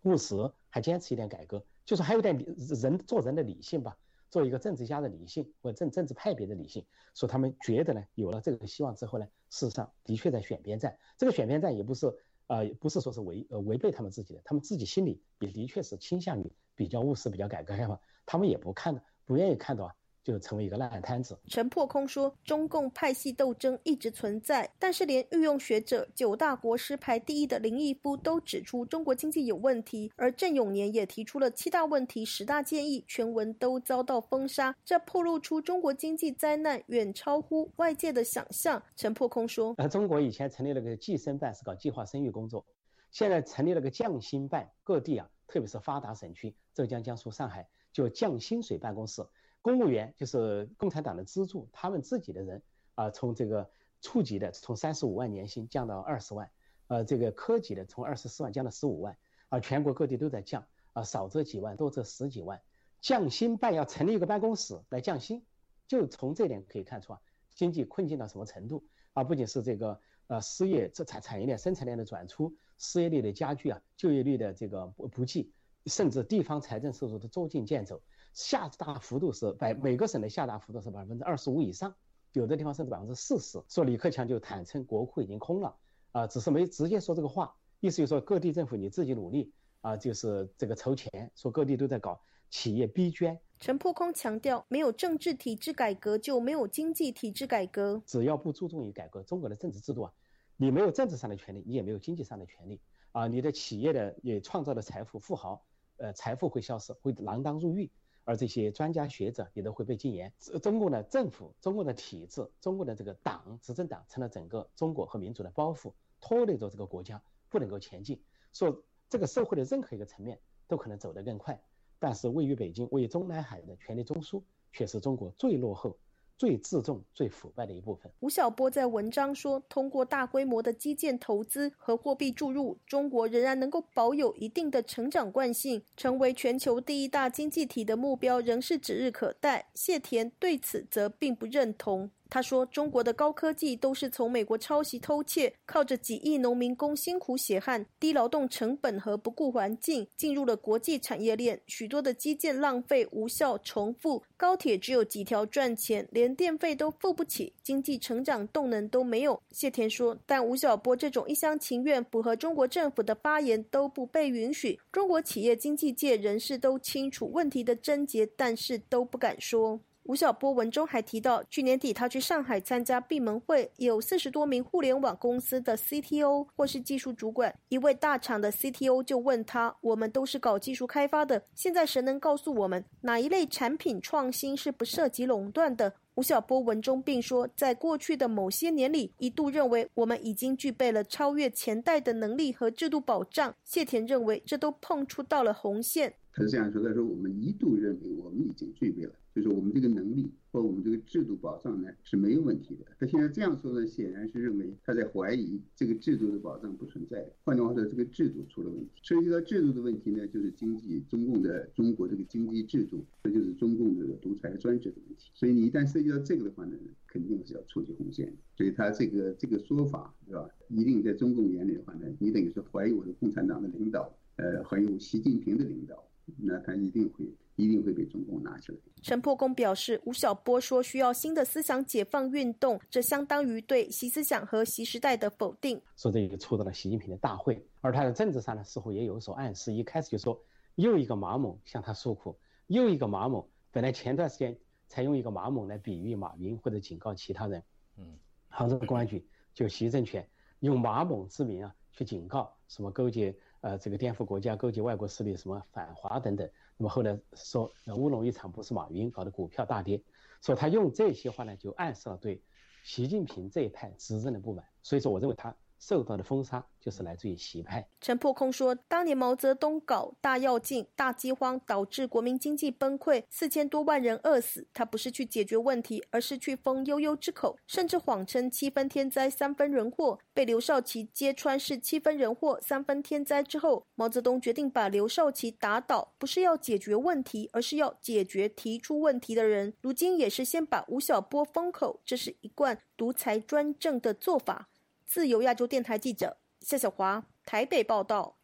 [0.03, 0.35] 务实，
[0.69, 2.37] 还坚持一点改革，就是还有点
[2.81, 3.97] 人做人的理性吧。
[4.33, 10.97] 做一个政治家的理性或政政治派别的理性，说他们觉得呢，有了这个希望之后呢，事实上的确在选边站。
[11.19, 12.07] 这个选边站也不是
[12.47, 19.95] 呃，不是说是违呃违背他们自己的，他们自己心里也的确是倾向于比较务实、比较改革开放，他们也不看的，不愿意看到。
[20.23, 21.37] 就成为一个烂摊子。
[21.47, 38.81] 陈破空说，中共派系斗争一直存在，但是连御用学者、九大国师排第一的林毅夫都指出中国经济有问题，而郑永年也提出了七大问题、十大建议，全文都遭到封杀，这暴露出中国经济灾难远超乎外界的想象。
[38.95, 42.65] 陈破空说，呃，中国以前成立了个计生办，是搞计划生育工作，
[43.11, 49.21] 现在成立了个降薪办，各地啊，特别是发达省区，浙江、江苏、上海，就降薪水办公室。
[49.63, 52.61] 公务员就是共产党的资助，他们自己的人
[52.95, 53.67] 啊，从这个
[54.01, 56.51] 处级的从三十五万年薪降到二十万，
[56.87, 62.61] 呃，这个科级的从二十四万降到十五万，啊，全国各地都在降，啊，少则几万，多则十几万。
[62.99, 65.41] 降薪办要成立一个办公室来降薪，
[65.87, 67.21] 就从这点可以看出啊，
[67.55, 69.23] 经济困境到什么程度啊？
[69.23, 69.97] 不仅是这个
[70.27, 75.53] 呃失业这产产业链生产链的转出，失业率的加剧啊，就业率的这个不不济，
[75.85, 78.01] 甚至地方财政收入的捉襟见肘。
[78.33, 81.95] 下大幅度是百每个省的下大幅度是百分之二十五以上，
[82.33, 83.61] 有的地方甚至百分之四十。
[83.69, 85.75] 说李克强就坦称国库已经空了，
[86.11, 91.31] 啊，只是没直接说这个话，意思就是说各地政府你自己努力啊，就是这个筹钱。
[91.35, 92.19] 说各地都在搞
[92.49, 93.39] 企业逼捐。
[93.59, 98.01] 陈破空强调，没有政治体制改革，就没有经济体制改革。
[98.05, 100.13] 只要不注重于改革中国的政治制度啊，
[100.57, 103.27] 你没有政治上的权利，你也没有经济上的权利啊。
[103.27, 105.63] 你的企业的也创造的财富，富豪，
[105.97, 107.89] 呃，财富会消失，会锒铛入狱，
[108.23, 110.31] 而这些专家学者也都会被禁言。
[110.61, 118.21] 中共的政府、中共的体制、中共的这个党，执政党成了整个中国和民族的包袱，拖累着这个国家不能够前进。
[118.53, 121.61] 说这个社会的任何一个层面都可能走得更快。
[121.99, 125.97] 但是位于北京、位于中南海的权力中枢，却是中国最落后、
[126.37, 128.11] 最自重、最腐败的一部分。
[128.19, 139.69] 吴晓波在文章说，通过大规模的基建投资和货币注入，中国仍然能够保有一定的成长惯性，成为全球第一大经济体的目标仍是指日可待。
[139.73, 142.11] 谢田对此则并不认同。
[142.33, 151.61] 他说：“中国的高科技都是从美国抄袭偷窃，靠着几亿农民工辛苦血汗、低劳动成本和不顾环境进入了国际产业链。
[151.67, 164.79] 许多的基建浪费、无效、重复，高铁只有几条赚钱，连电费都付不起，经济成长动能都没有。”谢田说：“但吴晓波这种一厢情愿、符合中国政府的发言都不被允许。
[164.91, 177.53] 中国企业经济界人士都清楚问题的症结，但是都不敢说。”吴晓波文中还提到，去年底他去上海参加闭门会，有四十多名互联网公司的 CTO 或是技术主管。
[177.69, 193.55] 一位大厂的 CTO 就问他：“我们都是搞技术开发的，现在谁能告诉我们哪一类产品创新是不涉及垄断的？”吴晓波文中并说，在过去的某些年里，一度认为我们已经具备了超越前代的能力和制度保障。
[193.63, 196.13] 谢田认为，这都碰触到了红线。
[196.33, 202.85] 他是这样说：“他说我们一度认为我们已经具备了。”就是我们这个能力或我们这个制度保障呢是没有问题的。
[202.99, 207.25] 他现在这样说呢，显然是认为他在怀疑这个制度的保障不存在。
[207.43, 208.91] 换句话说，这个制度出了问题。
[209.01, 215.31] 涉及到制度的问题呢，就是经济中共的中国这个经济制度，这就是中共这个独裁专制的问题。
[215.33, 218.31] 所以你一旦涉及到这个的话呢，肯定是要触及红线。
[218.55, 220.47] 所以他这个这个说法是吧？
[220.69, 226.03] 一定在中共眼里的话呢，你等于是怀疑我的共产党的领导，呃，怀疑我习近平的领导，
[226.37, 227.25] 那他一定会。
[227.55, 228.77] 一定会被中共拿起来。
[229.03, 235.79] 陈破公表示，吴晓波说需要新的思想解放运动，这相当于对习思想和习时代的否定。
[235.95, 239.71] 说这个触到了习近平的大会，而他在政治上呢，似乎也有所暗示。
[239.71, 243.47] 一开始就说又一个马某向他诉苦，又一个马某。
[243.69, 244.57] 本来前段时间
[244.87, 247.63] 才用一个马某来比喻马云或者警告其他人。
[247.99, 250.27] 嗯，杭州公安局就习政权
[250.61, 256.47] 用马某之名啊去警告什么勾结呃这个颠覆国家、勾结外国势力、什么反华等等。
[256.77, 260.01] 那么后来说乌龙一场不是马云搞的股票大跌，
[260.41, 262.41] 所以他用这些话呢，就暗示了对
[262.83, 265.55] 习近平这一派执政的不满，所以说我认为他。
[265.85, 267.85] 受到的封杀就是来自于习派。
[267.99, 274.65] 陈破空说，当年毛泽东搞大跃进、大饥荒，导致国民经济崩溃，四千多万人饿死。
[274.73, 280.17] 他不是去解决问题，而是去封悠悠之口，甚至谎称七分天灾三分人祸。
[280.33, 289.73] 被刘少奇揭穿是七分人祸三分天灾之后，毛泽东决定把刘少奇打倒，不是要解决问题，而是要解决提出问题的人。
[289.81, 294.69] 如今也是先把吴晓波封口，这是一贯独裁专政的做法。
[295.13, 298.39] 自由亚洲电台记者夏小华台北报道。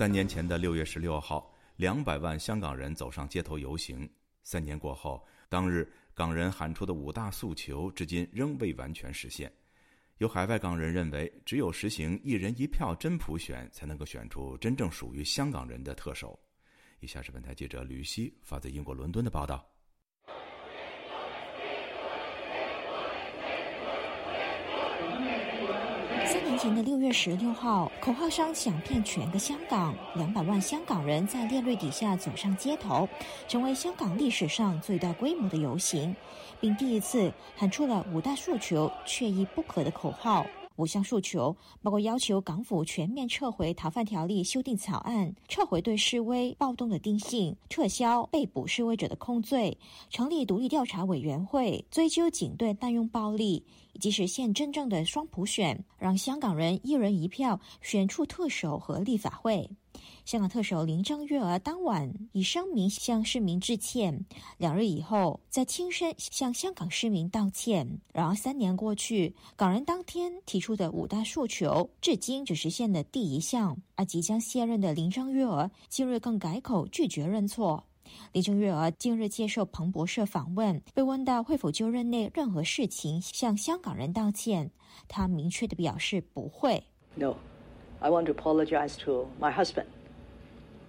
[0.00, 4.08] 三年前的六月十六号，两百万香港人走上街头游行。
[4.42, 9.52] 三年过后，当日港人喊出的五大诉求，至今仍未完全实现。
[10.16, 16.40] 有海外港人认为，只有实行一人一票真普选，才能够选出真正属于香港人的特首。
[17.00, 19.62] 以下是本台记者吕希发自英国伦敦的报道。
[26.60, 33.08] 前的六月十六号，口号声响遍全个香港，两百万香港人在烈日底下走上街头，
[33.48, 36.14] 成为香港历史上最大规模的游行，
[36.60, 40.44] 并第一次喊出了五大诉求缺一不可的口号。
[40.80, 49.76] 五项诉求，包括要求港府全面撤回逃犯条例修订草案、撤回对示威暴动的定性、撤销被捕示威者的控罪、
[50.08, 53.62] 成立独立调查委员会、追究警队滥用暴力，
[53.92, 59.68] 以及实现真正的双普选，让香港人一人一票选出特首和立法会。
[60.24, 64.24] 香港特首林郑月娥当晚以声明向市民致歉，
[64.58, 68.00] 两日以后再亲身向香港市民道歉。
[68.12, 73.76] 然而三年过去，港人当天提出的五大诉求，至今只实现了第一项。
[73.96, 77.84] 而即将卸任的林郑月娥近日更改口拒绝认错。
[78.32, 84.70] 林郑月娥近日接受彭博社访问，被问到会否就任内任何事情向香港人道歉，
[85.08, 86.82] 她明确的表示不会。
[87.14, 87.34] No,
[88.00, 89.86] I want to apologize to my husband.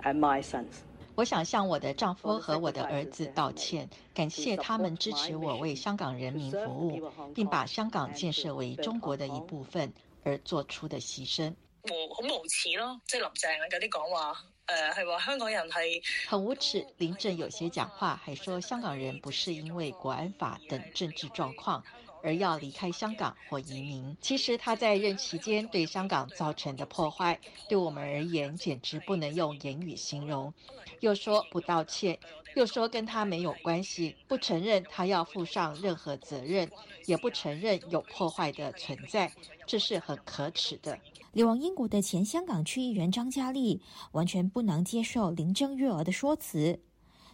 [0.04, 0.82] And my sons，
[1.16, 9.94] 我想向我的丈夫和我的儿子道歉，感谢他们支持我为香港人民服务，并把香港建设为中国的一部分
[10.24, 11.54] 而做出的牺牲。
[11.84, 14.38] 我好無恥咯，即係林鄭有啲講話，
[14.68, 16.86] 誒係話香港人係很無恥。
[16.98, 21.82] 林鄭有些講話還說香港人不是因為國安法等政治狀況。
[22.24, 30.54] 而要离开香港或移民，其实他在任期间对香港造成的破坏，对我们而言简直不能用言语形容。
[31.00, 32.20] 又说不道歉，
[32.56, 36.70] 又说跟他没有关系，不承认他要负上任何责任，
[37.06, 39.32] 也不承认有破坏的存在，
[39.66, 40.98] 这是很可耻的。
[41.34, 46.80] 流亡英国的前香港区议员张嘉丽完全不能接受林郑月娥的说辞。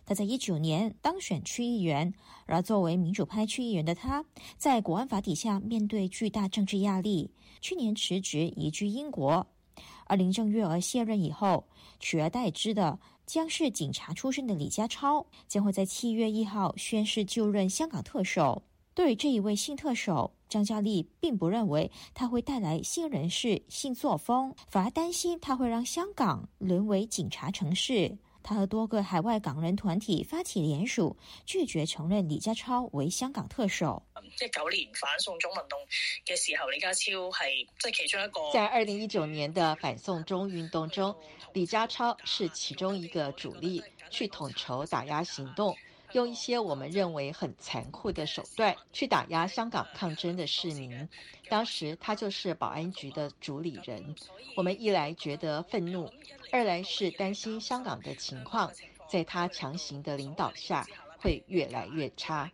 [0.07, 2.13] 他在一九年當選區議員，
[2.45, 4.23] 而作為民主派區議員的他，
[4.57, 7.29] 在國安法底下面對巨大政治壓力，
[7.59, 9.45] 去年辭職移居英國。
[10.05, 11.67] 而林鄭月娥卸任以後，
[11.99, 18.63] 取而代之的將是警察出身的李家超，將會在七月一號宣誓就任香港特首。
[18.93, 28.17] 對於這一位新特首，張嘉麗並不認為他會帶來新人事、新作風，反而擔心他會讓香港淪為警察城市。
[28.47, 34.01] 他和多个海外港人团体发起联署，拒绝承认李家超为香港特首。
[34.37, 35.77] 即九年反送中运动
[36.25, 38.39] 嘅时候，李家超系即係其中一个。
[38.53, 41.13] 在二零一九年的反送中运动中，
[41.51, 45.75] 李家超是其中一个主力，去统筹打压行動，
[46.13, 51.07] 用一些我们认为很残酷的手段去打压香港抗争的市民。
[51.49, 54.15] 当时他就是保安局的主理人，
[54.55, 56.09] 我们一来觉得愤怒。
[56.51, 58.71] 二来是担心香港的情况，
[59.09, 60.87] 在他强行的领导下
[61.19, 62.49] 会越来越差。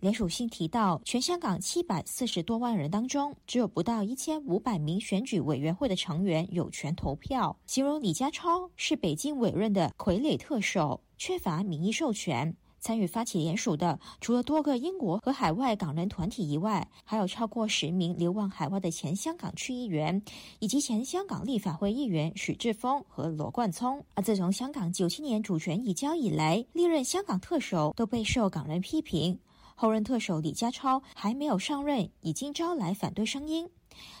[0.00, 12.56] 聯署信提到，全香港七百四十多万人当中，只有不到一千五百名选举委员会的成员有权投票，形容李家超是北京委任的傀儡特首，缺乏民意授权。
[12.82, 20.22] 參與發起聯署的，除了多個英國和海外港人團體以外，還有超過十名流亡海外的前香港區議員，
[20.60, 24.02] 以及前香港立法會議員許智峰和羅冠聰。
[24.14, 29.36] 而自從香港九七年主權移交以來，歷任香港特首都備受港人批評。
[29.76, 33.68] 後任特首李家超還沒有上任，已經招來反對聲音。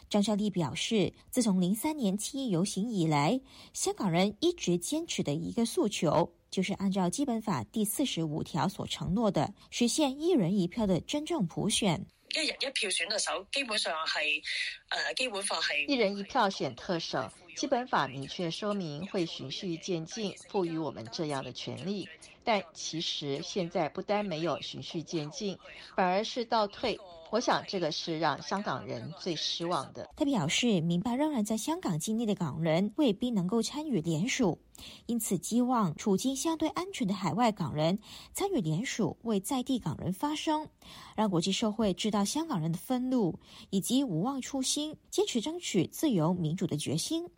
[0.08, 3.40] 張嘉麗表示，自從零三年七一游行以來，
[3.72, 6.32] 香港人一直堅持的一個訴求。
[6.50, 12.04] 就是按照基本法第四十五条所承诺的，实现一人一票的真正普选。
[12.32, 14.42] 一人一票选特首，基本上系，
[14.90, 22.08] 呃基本法系一人一票选特首，基本法明确说明会循序渐进，赋予我们这样的权利。
[22.44, 25.58] 但其实现在不单没有循序渐进，
[25.94, 26.98] 反而是倒退。
[27.30, 30.08] 我想这个是让香港人最失望的。
[30.16, 34.58] 他表示，明白仍然在香港境内的港人未必能够参与联署，
[35.06, 37.96] 因此希望处境相对安全的海外港人
[38.32, 40.66] 参与联署，为在地港人发声，
[41.14, 43.38] 让国际社会知道香港人的愤怒
[43.70, 47.28] 以及无忘初心、坚持争取自由民主的决心。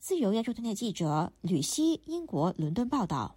[0.00, 3.36] 自由亚洲电台记者吕希，英国伦敦报道。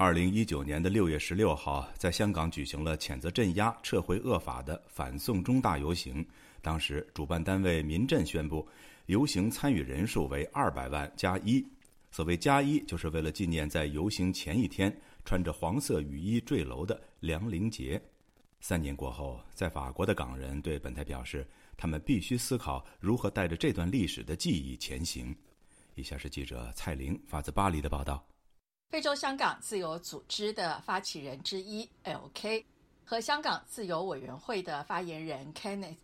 [0.00, 6.26] 二零一九年的六月十六号，在香港举行了谴责镇压、撤回恶法的反送中大游行。
[6.62, 8.66] 当时，主办单位民阵宣布，
[9.08, 11.62] 游行参与人数为二百万加一。
[12.10, 14.90] 所谓加一，就是为了纪念在游行前一天
[15.22, 18.00] 穿着黄色雨衣坠楼的梁凌杰。
[18.58, 21.46] 三年过后，在法国的港人对本台表示，
[21.76, 25.36] 他们必须思考如何带着这段历史的记忆前行。
[25.94, 28.24] 以下是记者蔡玲发自巴黎的报道。
[28.90, 32.66] 非洲香港自由组织的发起人之一 L.K.
[33.04, 35.94] 和香港自由委员会的发言人 Kenneth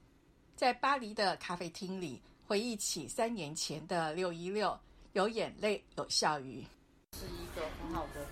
[0.54, 4.78] 在巴黎的咖啡厅里回忆起三年前的六一六，
[5.14, 6.64] 有眼泪，有笑语。
[7.18, 8.24] 是一个很好的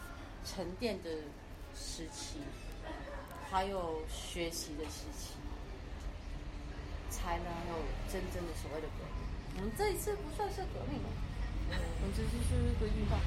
[0.44, 1.10] 沉淀的
[1.74, 2.38] 时期，
[3.50, 5.34] 还有学习的时期。
[7.10, 7.74] 才能有
[8.12, 9.56] 真正的所谓的革命。
[9.56, 11.08] 我们这一次不算是革命吧，
[11.70, 13.18] 我们只是是一个运动。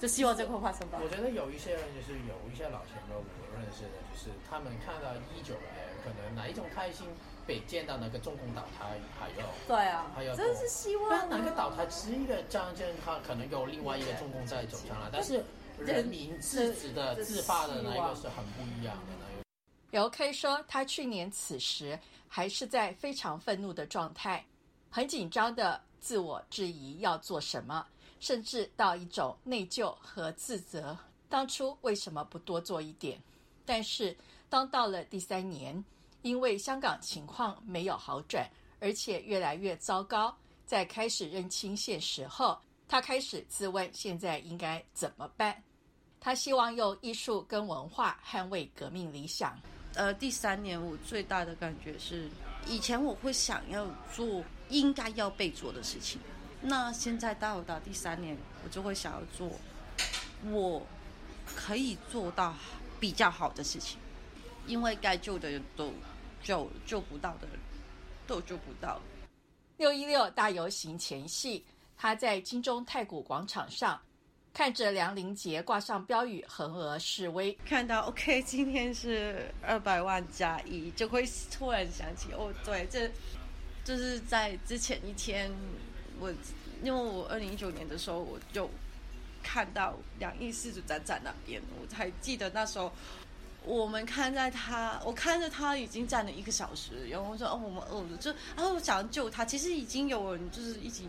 [0.00, 0.98] 就希望这会发生吧。
[1.00, 3.22] 我觉得有一些人就是有一些老前辈我
[3.54, 5.68] 认识的，就是他们看到一九年
[6.02, 7.06] 可能哪一种开心，
[7.46, 11.10] 被见到那个中共倒台还有对啊，还有真是希望。
[11.10, 15.44] 但哪个倒台是一个战争，它可能有另外一个中共在走上来，但是
[15.78, 19.12] 人民自己的自发的那一个是很不一样的。
[19.90, 24.46] 有 K 说，他去年此时还是在非常愤怒的状态，
[24.88, 27.86] 很紧张的自我质疑要做什么。
[28.20, 30.96] 甚至到一种内疚和自责，
[31.28, 33.20] 当初为什么不多做一点？
[33.64, 34.16] 但是
[34.48, 35.82] 当到了第三年，
[36.22, 38.48] 因为香港情况没有好转，
[38.78, 45.60] 而且越来越糟糕，在开始认清现实后，他开始自问现在应该怎么办。
[46.20, 49.58] 他希望用艺术跟文化捍卫革命理想。
[49.94, 52.28] 呃，第三年我最大的感觉是，
[52.66, 56.20] 以前我会想要做应该要被做的事情。
[56.62, 59.50] 那现在到到第三年，我就会想要做
[60.50, 60.86] 我
[61.56, 62.54] 可以做到
[63.00, 63.98] 比较好的事情，
[64.66, 65.90] 因为该救的人都
[66.42, 67.58] 救救不到的人
[68.26, 69.00] 都救不到。
[69.78, 71.64] 六一六大游行前夕，
[71.96, 73.98] 他在金钟太古广场上
[74.52, 83.10] 看着梁林杰挂上标语横额示威，看到 OK，今天是二百万加一，就会突然想起哦，对，这
[83.82, 85.50] 就是在之前一天。
[86.20, 86.30] 我
[86.82, 88.70] 因为我二零一九年的时候，我就
[89.42, 92.92] 看到两亿四主站在那边，我才记得那时候
[93.64, 101.08] 我们看在他，我看着他已经站了一个小时，然后我说哦，我们饿了，就然后我想要救他，其实已经有人就是一起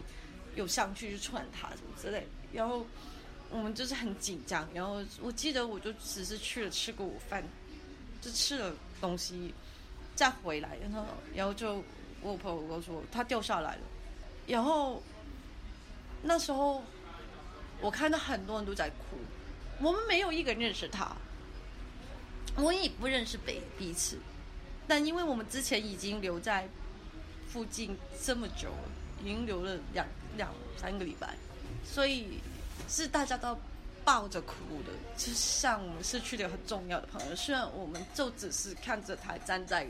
[0.56, 2.86] 有上去去串他什么之类，然后
[3.50, 7.44] 我们就是很紧张，然后我记得我就只是去了吃过午饭，
[8.22, 9.54] 就吃了东西
[10.16, 11.84] 再回来，然后然后就
[12.22, 13.82] 我朋友跟我说他掉下来了。
[14.48, 15.02] 然后
[16.22, 16.84] 那时候，
[17.80, 19.18] 我看到很多人都在哭。
[19.80, 21.16] 我们没有一个人认识他，
[22.56, 24.18] 我也不认识彼彼此。
[24.88, 26.68] 但因为我们之前已经留在
[27.48, 28.90] 附近这么久了，
[29.24, 31.36] 已经留了两两三个礼拜，
[31.86, 32.40] 所以
[32.90, 33.58] 是大家都
[34.04, 34.54] 抱着哭
[34.86, 37.36] 的，就像我们失去了很重要的朋友。
[37.36, 39.88] 虽然我们就只是看着他站在。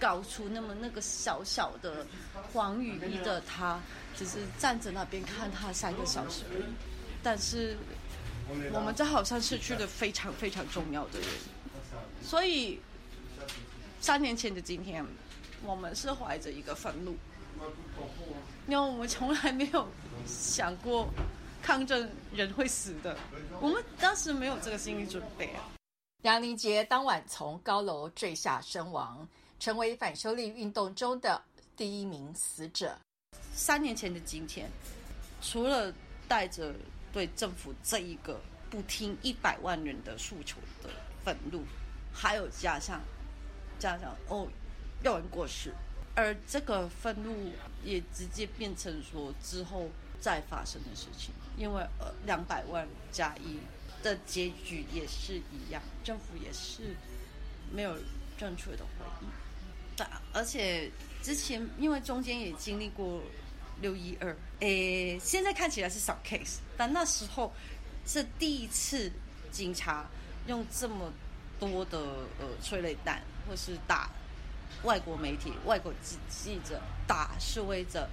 [0.00, 2.06] 高出那么那个小小的
[2.52, 3.80] 黄雨衣的他，
[4.16, 6.64] 只是站在那边看他三个小时而已。
[7.22, 7.76] 但是
[8.72, 11.28] 我们这好像失去了非常非常重要的人。
[12.22, 12.80] 所以
[14.00, 15.04] 三年前的今天，
[15.64, 17.16] 我们是怀着一个愤怒，
[18.66, 19.88] 因为我们从来没有
[20.26, 21.08] 想过
[21.62, 23.16] 抗争人会死的，
[23.60, 25.64] 我们当时没有这个心理准备啊。
[26.22, 29.26] 杨林杰当晚从高楼坠下身亡。
[29.64, 31.42] 成为反修例运动中的
[31.74, 32.94] 第一名死者。
[33.54, 34.70] 三年前的今天，
[35.40, 35.90] 除了
[36.28, 36.74] 带着
[37.10, 38.38] 对政府这一个
[38.68, 40.90] 不听一百万人的诉求的
[41.24, 41.62] 愤怒，
[42.12, 43.00] 还有加上
[43.78, 44.46] 加上哦，
[45.02, 45.72] 有人过世，
[46.14, 47.50] 而这个愤怒
[47.82, 49.88] 也直接变成说之后
[50.20, 53.58] 再发生的事情，因为呃两百万加一
[54.02, 56.94] 的结局也是一样，政府也是
[57.72, 57.96] 没有
[58.36, 59.43] 正确的回应。
[60.32, 60.90] 而且
[61.22, 63.22] 之前因为中间也经历过
[63.80, 67.52] 六一二，诶，现在看起来是小 case，但那时候
[68.06, 69.10] 是第一次
[69.50, 70.06] 警察
[70.46, 71.12] 用这么
[71.58, 71.98] 多的
[72.38, 74.10] 呃催泪弹，或是打
[74.82, 78.08] 外国媒体、外国记记者、打示威者，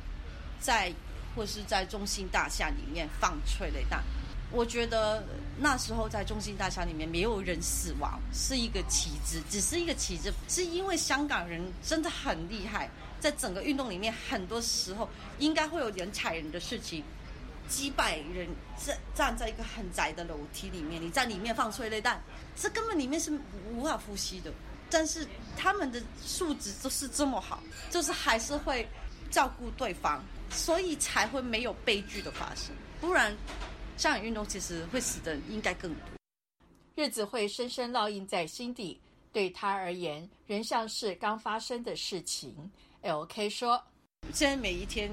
[0.60, 0.94] 在
[1.36, 4.04] 或是在中心大厦里面放催泪弹。
[4.52, 5.24] 我觉得
[5.58, 12.90] 那时候在中心大厦里面没有人死亡，是一个旗帜，只是一个旗帜，是因为香港人真的很厉害，
[13.20, 15.08] 在整个运动里面，很多时候
[15.40, 17.02] 应该会有人踩人的事情，
[17.70, 22.22] 几百人站站在一个很窄的楼梯里面，你在里面放催泪弹，
[22.56, 23.32] 这根本里面是
[23.74, 24.52] 无法呼吸的。
[24.90, 25.26] 但是
[25.56, 28.86] 他们的素质都是这么好，就是还是会
[29.30, 33.34] 照顾对方，所以才会没有悲剧的发生，不然。
[34.02, 36.02] 上海运动其实会死的应该更多，
[36.96, 39.00] 日子会深深烙印在心底，
[39.32, 42.72] 对他而言仍像是刚发生的事情。
[43.02, 43.80] L K 说
[44.34, 45.12] ：“现在每一天，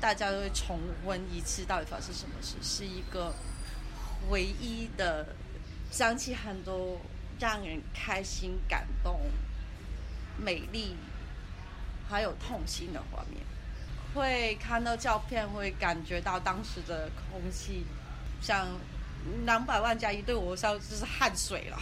[0.00, 3.32] 大家都会重温一次到底发生什么事，是一个
[4.28, 5.24] 唯一的，
[5.92, 7.00] 想起很多
[7.38, 9.20] 让人开心、感动、
[10.36, 10.96] 美丽，
[12.08, 13.40] 还有痛心的画面。
[14.12, 17.84] 会看到照片，会感觉到当时的空气。”
[18.40, 18.66] 像
[19.44, 21.78] 两百万加一对我烧就是汗水了，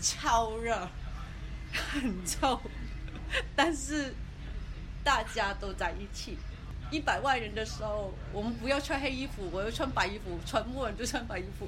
[0.00, 0.88] 超热，
[1.72, 2.60] 很臭，
[3.56, 4.14] 但是
[5.02, 6.38] 大家都在一起。
[6.90, 11.66] 一百万人的时候，我们不要穿黑衣服，我要穿白衣服，全部人就穿白衣服。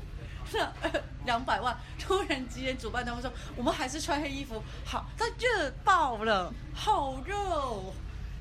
[0.53, 0.71] 那
[1.25, 7.35] 两百万突然之间，主办单位说我们还是穿黑衣服好，它热爆了，好热。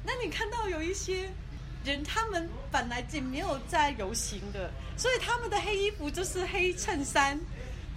[0.06, 1.32] 那你看到有一些
[1.84, 7.40] 人，他们本来就没有在游行的，所以他们的黑衣服就是黑衬衫，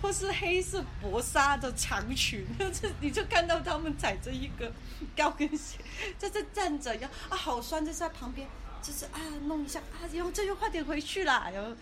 [0.03, 4.73] 或是黑色薄纱的长裙， 就是你就看到他们踩着一个
[5.17, 5.79] 高跟鞋，
[6.19, 8.49] 在这站着，要啊好酸，就在旁边，
[8.83, 11.75] 就是啊弄一下啊，然后这就快点回去啦，然后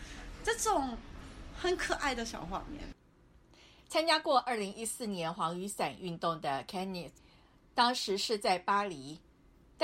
[0.43, 0.97] 这种
[1.57, 2.83] 很可爱的小画面。
[3.89, 7.13] 参加过二零一四年黄雨伞运动的 Kenneth，
[7.75, 9.19] 当时是在巴黎。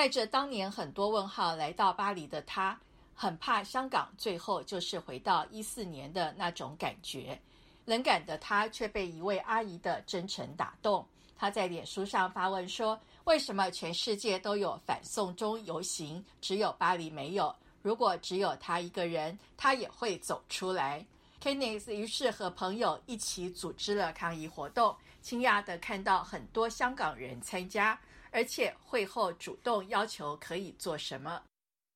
[0.00, 2.80] 带着当年很多问号来到巴黎的他，
[3.14, 7.38] 很怕香港最后就是回到一四年的那种感觉。
[7.84, 11.06] 冷感的他却被一位阿姨的真诚打动。
[11.36, 17.54] 他在脸书上发问说：“为什么全世界都有反送中游行，只有巴黎没有？
[17.82, 21.04] 如果只有他一个人，他也会走出来。”
[21.44, 28.00] Kenneth 于是和朋友一起组织了抗议活动，惊讶的看到很多香港人参加。
[28.32, 31.42] 而且会后主动要求可以做什么？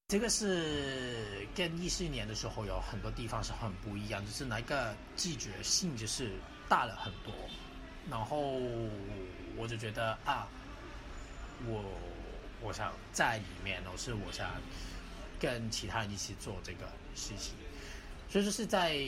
[0.09, 6.33] 这个是跟一四年的时候有很多地方是很不一样，就是那个季节性就是
[6.69, 7.33] 大了很多。
[8.11, 8.59] 然后
[9.57, 10.47] 我就觉得啊，
[11.67, 11.83] 我
[12.61, 14.51] 我想在里面，我是我想
[15.41, 17.55] 跟其他人一起做这个事情。
[18.29, 18.99] 所以就是在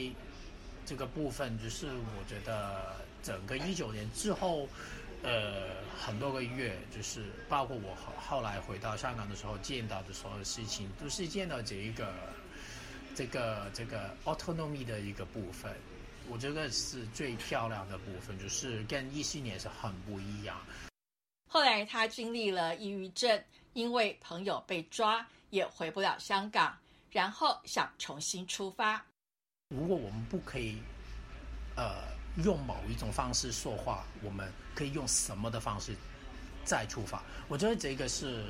[0.85, 4.67] 这个部分，就是我觉得整个一九年之后。
[5.23, 12.13] 呃，很多个月，就是包括我后后来回到香港的时候，见到的所有事情，都是见到这一个
[13.15, 15.75] 这个这个 autonomy 的一个部分。
[16.29, 20.55] 我觉得是最漂亮的部分，就是跟一七年是很不一样。
[21.49, 23.43] 后来他经历了抑郁症，
[23.73, 26.77] 因为朋友被抓，也回不了香港，
[27.11, 29.03] 然后想重新出发。
[29.69, 30.77] 如果我们不可以，
[31.75, 32.16] 呃。
[32.43, 35.95] 用某一种方式说话，我们可以用什么的方式
[36.63, 37.23] 再出发？
[37.47, 38.45] 我觉得这个是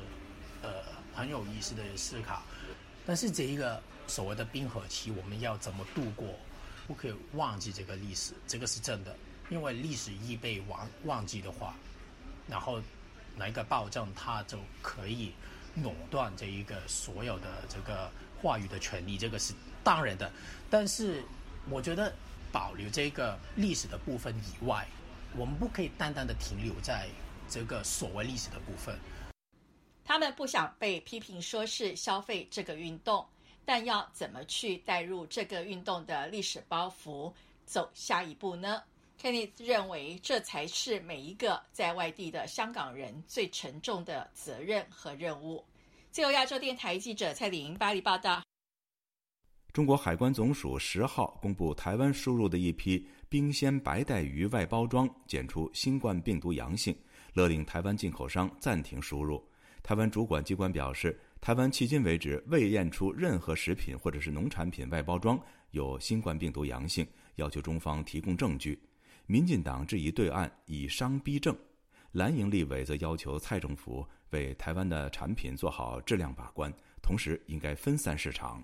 [0.62, 0.82] 呃
[1.14, 2.42] 很有意思的思考。
[3.06, 6.28] 但是这一个所谓的冰河期，我们要怎么度过？
[6.86, 9.16] 不可以忘记这个历史，这个是真的。
[9.48, 11.74] 因为历史一被忘忘记的话，
[12.46, 12.82] 然后
[13.36, 15.32] 哪一个暴政它就可以
[15.76, 18.10] 垄断这一个所有的这个
[18.42, 20.30] 话语的权利，这个是当然的。
[20.68, 21.24] 但是
[21.70, 22.14] 我觉得。
[22.52, 24.86] 保留这个历史的部分以外，
[25.36, 27.08] 我们不可以单单的停留在
[27.48, 28.98] 这个所谓历史的部分。
[30.04, 33.26] 他们不想被批评说是消费这个运动，
[33.64, 37.32] 但要怎么去带入这个运动的历史包袱，
[37.66, 38.82] 走下一步呢
[39.20, 45.62] ？Kenny 认为这才是每一个在外地的香港人最沉重的责任和任务。
[46.10, 48.42] 自由亚洲电台记者蔡玲巴黎报道。
[49.78, 56.92] 中国海关总署十号公布，台湾输入的一批冰鲜白带鱼外包装检出新冠病毒阳性，
[57.32, 59.40] 勒令台湾进口商暂停输入。
[59.80, 67.06] 台湾主管机关表示，台湾迄今为止未验出任何食品或者是农产品外包装有新冠病毒阳性，
[67.36, 68.76] 要求中方提供证据。
[69.26, 71.56] 民进党质疑对岸以商逼政，
[72.10, 76.68] 蓝营立委则要求蔡政府为台湾的产品做好质量把关，
[77.00, 78.60] 同时应该分散市场。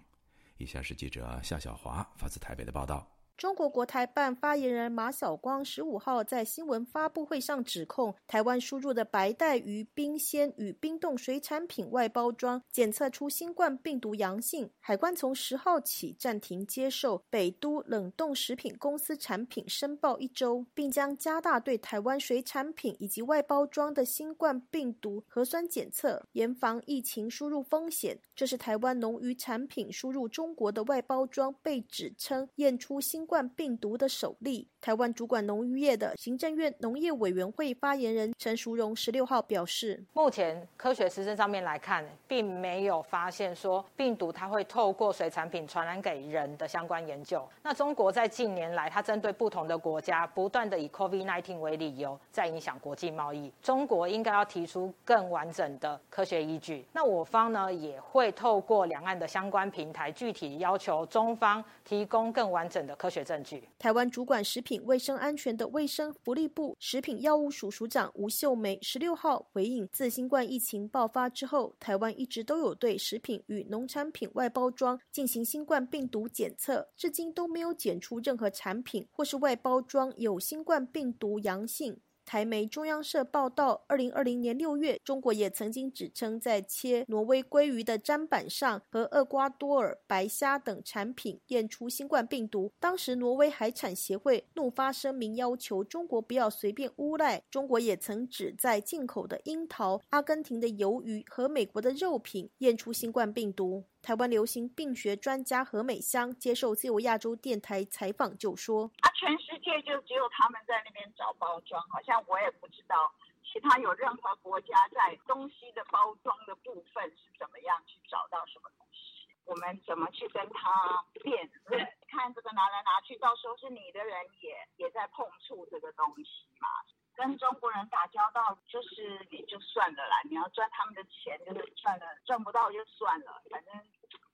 [0.57, 3.14] 以下是记者夏小华发自台北的报道。
[3.37, 28.21] 中国国台办发言人马晓光十五号在新闻发布会上指控，台湾输入的白带鱼冰鲜与冰冻水产品外包装检测出新冠病毒阳性，海关从十号起暂停接受北都冷冻食品公司产品申报一周，并将加大对台湾水产品以及外包装的新冠病毒核酸检测，严防疫情输入风险。
[28.37, 33.24] 这是台湾农渔产品输入中国的外包装被指称验出新。
[33.25, 47.43] 冠病毒的首例，台湾主管农渔业的行政院农业委员会发言人陈淑荣十六号表示，目前科学实证上面来看，并没有发现说病毒它会透过水产品传染给人的相关研究。
[47.63, 53.51] 那中国在近年来，它针对不同的国家，不断的以 COVID-19 为理由，在影响国际贸易。
[53.63, 56.85] 中国应该要提出更完整的科学依据。
[56.93, 63.09] 那我方呢，也会透过两岸的相关平台，具体要求中方提供更完整的科。
[63.14, 63.69] 学证据。
[63.79, 82.01] 台湾主管食品卫生安全的卫生福利部食品药物署署长吴秀梅十六号回应，自新冠疫情爆发之后，台湾一直都有对食品与农产品外包装进行新冠病毒检测，至今都没有检出任何产品或是外包装有新冠病毒阳性。
[82.25, 92.73] 台媒中央社报道，二零二零年六月，中国也曾经指称在切挪威鲑鱼的砧板上和厄瓜多尔白虾等产品验出新冠病毒。
[92.81, 97.43] 当时，挪威海产协会怒发声明，要求中国不要随便诬赖。
[97.51, 103.85] 中国也曾指在进口的樱桃、阿根廷的鱿鱼和美国的肉品验出新冠病毒。
[104.03, 113.11] 台湾流行病学专家何美香接受自由亚洲电台采访就说：“啊，全世界就只有他们在那边找包装，好像我也不知道
[113.43, 119.27] 其他有任何国家在东西的包装的部分是怎么样去找到什么东西。
[119.47, 121.81] 我们怎么去跟他辩论？
[122.09, 126.69] 看这个拿来拿去，到时候是你的人也也在碰触这个东西嘛。
[127.15, 130.21] 跟中国人打交道，就是也就算了啦。
[130.29, 133.73] 你要赚他们的钱，就是赚了，赚不到就算了，反正。”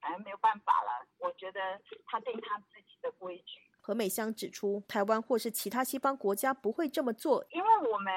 [0.01, 3.70] 反正没有办法了，我觉得他定他自己的规矩。
[3.91, 8.13] 何美香指出，台湾或是其他西方国家不会这么做，因为我们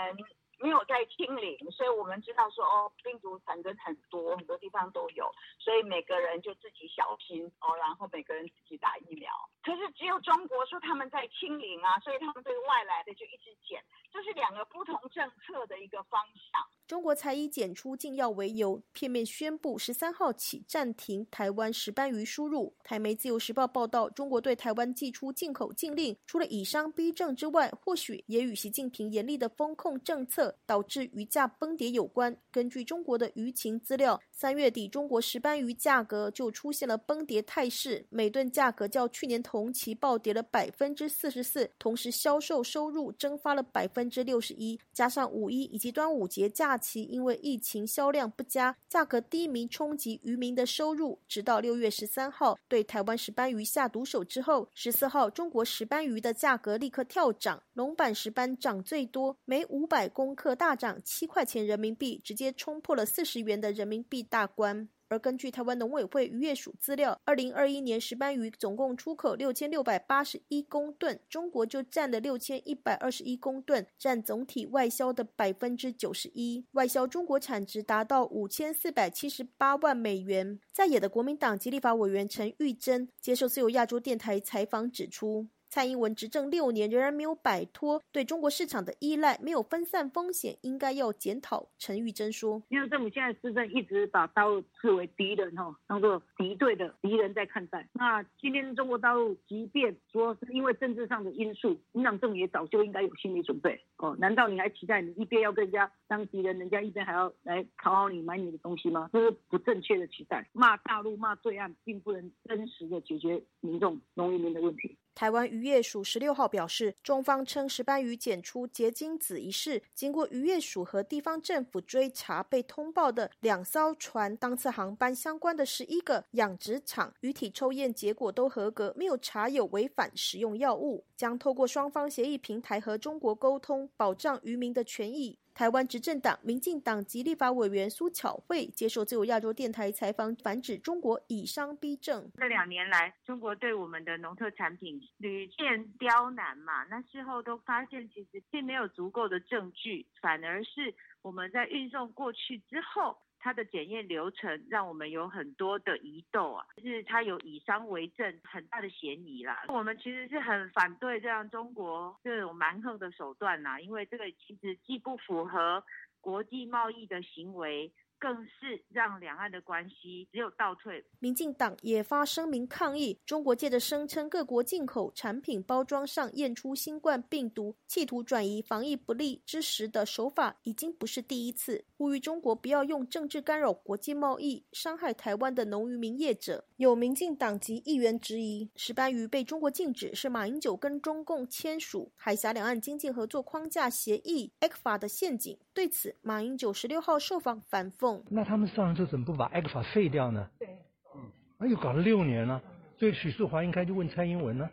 [0.64, 9.30] 没有在清零，所以我们知道说哦，病毒产生很多，很多地方都有，所以每个人就自己小心哦，然后每个人自己打疫苗。
[9.62, 13.84] 可是只有中国说他们在清零啊，所以他们对外来的就一直减，
[14.14, 16.66] 这是两个不同政策的一个方向。
[16.88, 22.74] 中国才以检出禁药为由，片面宣布十三号起暂停台湾石斑鱼输入。
[22.84, 32.36] 台媒自由时报报道，中国对台湾寄出进口禁令，除了以商逼政之外，或许也与习近平严厉的风控政策导致鱼价崩跌有关。
[32.52, 64.90] 根据中国的舆情资料，三月底中国石斑鱼价格就出现了崩跌态势，每吨价格较去年同期暴跌了百分之四十四，同时销售收入蒸发了百分之六十一，加上五一以及端午节假期因为疫情销量不佳，价格低迷冲击渔民的收入，直到六月十三号对台湾石斑鱼下毒手之后，十四号中国石斑鱼的价格立刻跳涨，龙板石斑涨最多，每五百公克大涨七块钱人民币，直接冲破了四十元的人民币大关。
[65.10, 76.66] 而根据台湾农委会渔业署资料，二零二一年石斑鱼总共出口六千六百八十一公吨，中国就占了六千一百二十一公吨，占总体外销的百分之九十一。
[76.72, 80.60] 外销中国产值达到五千四百七十八万美元。
[80.72, 85.48] 在野的国民党及立法委员陈玉珍接受自由亚洲电台采访指出。
[85.74, 91.68] 蔡英文执政六年，仍然没有摆脱对中国市场的依赖，没有分散风险，应该要检讨。
[91.80, 97.90] 陈玉珍说：“因为政府现在施政一直把大陆视为敌人，哈，当做敌对的敌人在看待。
[97.94, 103.84] 那今天中国大陆即便说是因为政治上的因素，民党政府也早就应该有心理准备。
[103.98, 109.10] 哦，难道你还期待你一边要跟人家当敌人，人家一边还要来讨好你买你的东西吗？
[109.12, 110.48] 这是不正确的期待。
[110.54, 135.38] 骂大陆骂对岸，并不能真实的解决民众农民的问题。”台湾渔业署十六号表示，中方称石斑鱼检出结晶子一事，经过渔业署和地方政府追查，被通报的两艘船当次航班相关的十一个养殖场鱼体抽验结果都合格，没有查有违反使用药物，将透过双方协议平台和中国沟通，保障渔民的权益。
[135.54, 142.32] 台湾执政党民进党及立法委员苏巧慧接受自由亚洲电台采访，反指中国以商逼政。
[142.36, 153.16] 这两年来，中国对我们的农特产品屡见刁难嘛，那事后都发现其实并没有足够的证据，反而是我们在运送过去之后。
[153.44, 159.66] 它的检验流程让我们有很多的疑窦啊，就是它有以商为政很大的嫌疑啦。
[159.68, 165.84] 我们其实是很反对这样中国这种蛮横的手段呐，因为这个其实既不符合
[166.22, 167.92] 国际贸易的行为。
[168.24, 171.04] 更是让两岸的关系只有倒退。
[171.20, 181.84] 民进党也发声明抗议，中国借着声称各国进口产品包装上验出新冠病毒，企图转移防疫不利之时的手法已经不是第一次。
[181.98, 186.64] 呼吁中国不要用政治干扰国际贸易，伤害台湾的农渔民业者。
[186.84, 195.58] 有民进党籍议员质疑，石斑鱼被中国禁止是马英九跟中共签署海峡两岸经济合作框架协议 （ECFA） 的陷阱。
[195.74, 198.22] 对此，马英九十六号受访反讽。
[198.30, 200.50] 那他们上一次怎么不把 ECFA 废掉呢？
[200.60, 200.68] 对，
[201.16, 202.62] 嗯，那又搞了六年了，
[203.00, 204.70] 所以许淑华应该就问蔡英文呢，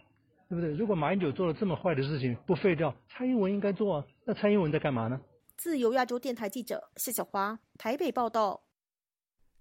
[0.48, 0.74] 对不对？
[0.74, 4.04] 如果马英九做了这么坏的事情不废掉，蔡英文应该做啊。
[4.24, 5.20] 那蔡英文在干嘛呢？
[5.56, 8.62] 自由亚洲电台记者谢小华台北报道。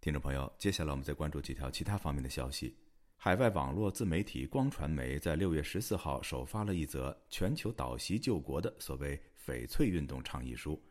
[0.01, 2.73] 听众朋友，接下来我们再关注几条其他方面的消息。
[3.17, 10.81] 海外网络自媒体光传媒在六月十四号首发了一则全球岛席救国的所谓“翡翠运动”倡议书。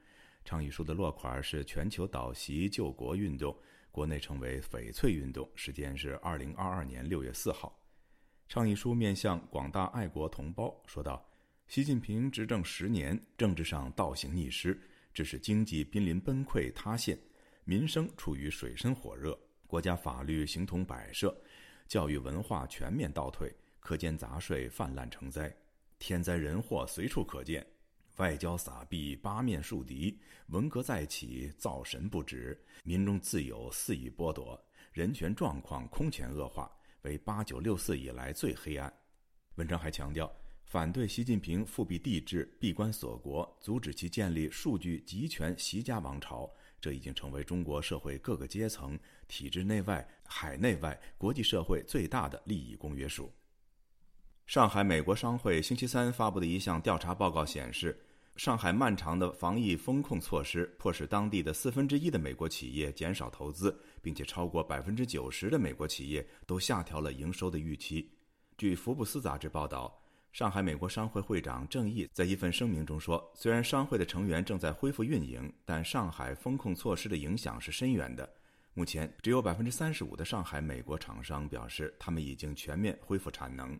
[0.44, 3.56] 倡议书的落款是“全球岛席救国运动”，
[3.90, 7.74] 国内称为“翡翠运动”，时间是二零二二年六月四号。
[8.46, 11.26] 倡议书面向广大爱国同胞说道
[11.66, 14.78] ：“习近平执政十年，政治上倒行逆施，
[15.14, 17.18] 致使经济濒临崩溃塌陷，
[17.68, 21.38] 民生处于水深火热，国家法律形同摆设，
[21.86, 25.54] 教育文化全面倒退，课间杂税泛滥成灾，
[25.98, 27.66] 天灾人祸随处可见，
[28.16, 34.58] 外交撒币八面树敌，文革再起造神不止，民众自由肆意剥夺，
[34.94, 38.90] 人权状况空前恶化，为八九六四以来最黑暗。
[39.56, 40.34] 文章还强调。
[40.64, 46.46] 反对习近平复辟帝制、闭关锁国，阻止其建立数据集权习家王朝，
[46.80, 53.32] 这已经成为中国社会各个阶层、体制内外、海内外、国际社会最大的利益公约数。
[54.46, 57.98] 上海美国商会星期三发布的一项调查报告显示，
[58.36, 68.10] 上海漫长的防疫风控措施迫使当地的四分之一的美国企业减少投资，并且超过百分之九十的美国企业都下调了营收的预期。
[68.56, 70.00] 据福布斯杂志报道。
[70.38, 78.32] 上海美国商会会长郑毅在一份声明中说：“虽然商会的成员正在恢复运营，但上海风控措施的影响是深远的。
[78.72, 83.76] 目前，只有百分之三十五的上海美国厂商表示他们已经全面恢复产能。”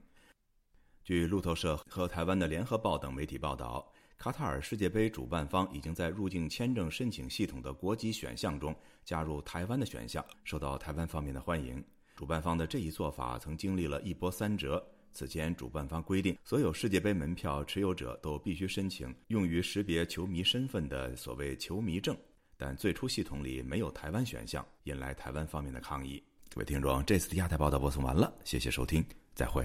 [1.05, 11.81] 据路透社和台湾的联合报等媒体报道，卡塔尔世界杯主办方已经在入境签证申请系统的国籍选项中加入台湾的选项，受到台湾方面的欢迎。
[12.17, 14.85] 主办方的这一做法曾经历了一波三折。
[15.13, 22.17] 此前，主办方规定，所有世界杯门票持有者都必须申请用于识别球迷身份的所谓“球迷证”，
[22.57, 26.23] 但最初系统里没有台湾选项，引来台湾方面的抗议。
[26.55, 29.05] 各位听众，这次的亚太报道播送完了，谢谢收听，
[29.35, 29.65] 再会。